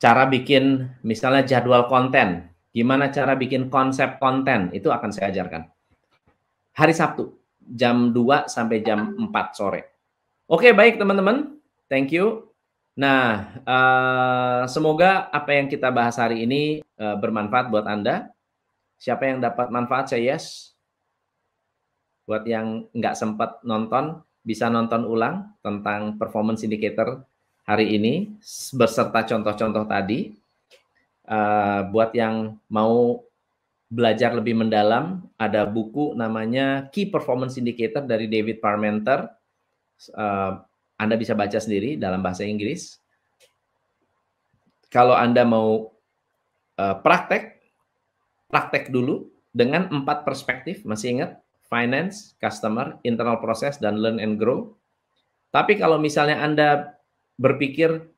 Cara 0.00 0.24
bikin 0.28 0.88
misalnya 1.04 1.44
jadwal 1.44 1.84
konten, 1.88 2.48
gimana 2.72 3.12
cara 3.12 3.36
bikin 3.36 3.68
konsep 3.68 4.16
konten, 4.16 4.72
itu 4.72 4.88
akan 4.88 5.12
saya 5.12 5.28
ajarkan. 5.28 5.68
Hari 6.72 6.94
Sabtu, 6.96 7.36
jam 7.60 8.08
2 8.12 8.48
sampai 8.48 8.80
jam 8.80 9.12
4 9.16 9.28
sore. 9.52 9.80
Oke, 10.48 10.72
baik 10.72 10.96
teman-teman. 10.96 11.60
Thank 11.92 12.16
you. 12.16 12.48
Nah, 12.96 13.54
uh, 13.64 14.62
semoga 14.66 15.28
apa 15.30 15.56
yang 15.56 15.68
kita 15.68 15.92
bahas 15.92 16.16
hari 16.16 16.48
ini 16.48 16.80
uh, 16.96 17.16
bermanfaat 17.20 17.68
buat 17.68 17.84
Anda. 17.84 18.32
Siapa 19.00 19.28
yang 19.28 19.40
dapat 19.40 19.72
manfaat, 19.72 20.12
saya 20.12 20.36
yes. 20.36 20.76
Buat 22.30 22.46
yang 22.46 22.86
nggak 22.94 23.18
sempat 23.18 23.58
nonton, 23.66 24.22
bisa 24.46 24.70
nonton 24.70 25.02
ulang 25.02 25.50
tentang 25.66 26.14
performance 26.14 26.62
indicator 26.62 27.26
hari 27.66 27.98
ini 27.98 28.38
beserta 28.78 29.26
contoh-contoh 29.26 29.82
tadi. 29.90 30.38
Uh, 31.26 31.90
buat 31.90 32.14
yang 32.14 32.54
mau 32.70 33.26
belajar 33.90 34.30
lebih 34.30 34.54
mendalam, 34.54 35.26
ada 35.34 35.66
buku 35.66 36.14
namanya 36.14 36.86
Key 36.94 37.10
Performance 37.10 37.58
Indicator 37.58 38.06
dari 38.06 38.30
David 38.30 38.62
Parmenter. 38.62 39.26
Uh, 40.14 40.62
anda 41.00 41.18
bisa 41.18 41.34
baca 41.34 41.58
sendiri 41.58 41.98
dalam 41.98 42.22
bahasa 42.22 42.46
Inggris. 42.46 43.00
Kalau 44.92 45.16
Anda 45.18 45.48
mau 45.48 45.96
uh, 46.76 46.96
praktek, 47.00 47.56
praktek 48.52 48.92
dulu 48.92 49.32
dengan 49.48 49.88
empat 49.88 50.28
perspektif. 50.28 50.84
Masih 50.84 51.16
ingat? 51.16 51.40
finance, 51.70 52.34
customer, 52.42 52.98
internal 53.06 53.38
process, 53.38 53.78
dan 53.78 54.02
learn 54.02 54.18
and 54.18 54.36
grow. 54.36 54.74
Tapi 55.54 55.78
kalau 55.78 55.96
misalnya 56.02 56.42
Anda 56.42 56.98
berpikir, 57.38 58.10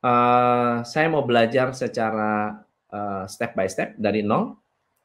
uh, 0.00 0.82
saya 0.82 1.06
mau 1.12 1.22
belajar 1.22 1.76
secara 1.76 2.64
uh, 2.90 3.24
step 3.28 3.52
by 3.52 3.68
step 3.68 3.94
dari 4.00 4.24
nol, 4.24 4.56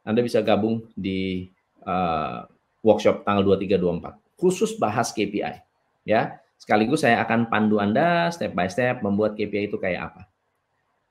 Anda 0.08 0.24
bisa 0.24 0.40
gabung 0.42 0.88
di 0.96 1.52
uh, 1.84 2.48
workshop 2.82 3.28
tanggal 3.28 3.46
23-24, 3.60 4.40
khusus 4.40 4.80
bahas 4.80 5.12
KPI. 5.14 5.62
ya. 6.08 6.40
Sekaligus 6.62 7.02
saya 7.02 7.26
akan 7.26 7.50
pandu 7.50 7.82
Anda 7.82 8.30
step 8.30 8.54
by 8.54 8.70
step 8.70 9.02
membuat 9.02 9.34
KPI 9.34 9.74
itu 9.74 9.82
kayak 9.82 10.14
apa. 10.14 10.22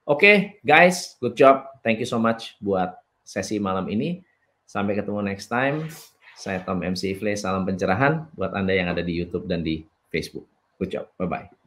Oke, 0.07 0.17
okay, 0.17 0.37
guys, 0.63 1.19
good 1.19 1.35
job. 1.35 1.67
Thank 1.83 2.03
you 2.03 2.09
so 2.09 2.19
much 2.19 2.59
buat 2.63 2.99
sesi 3.27 3.59
malam 3.63 3.87
ini. 3.91 4.23
Sampai 4.67 4.95
ketemu 4.95 5.23
next 5.27 5.51
time. 5.51 5.87
Saya 6.41 6.65
Tom 6.65 6.81
MC 6.81 7.13
Ifle, 7.13 7.37
salam 7.37 7.69
pencerahan 7.69 8.25
buat 8.33 8.57
Anda 8.57 8.73
yang 8.73 8.89
ada 8.89 9.05
di 9.05 9.13
YouTube 9.13 9.45
dan 9.45 9.61
di 9.61 9.85
Facebook. 10.09 10.49
Good 10.81 10.97
job. 10.97 11.05
Bye-bye. 11.21 11.60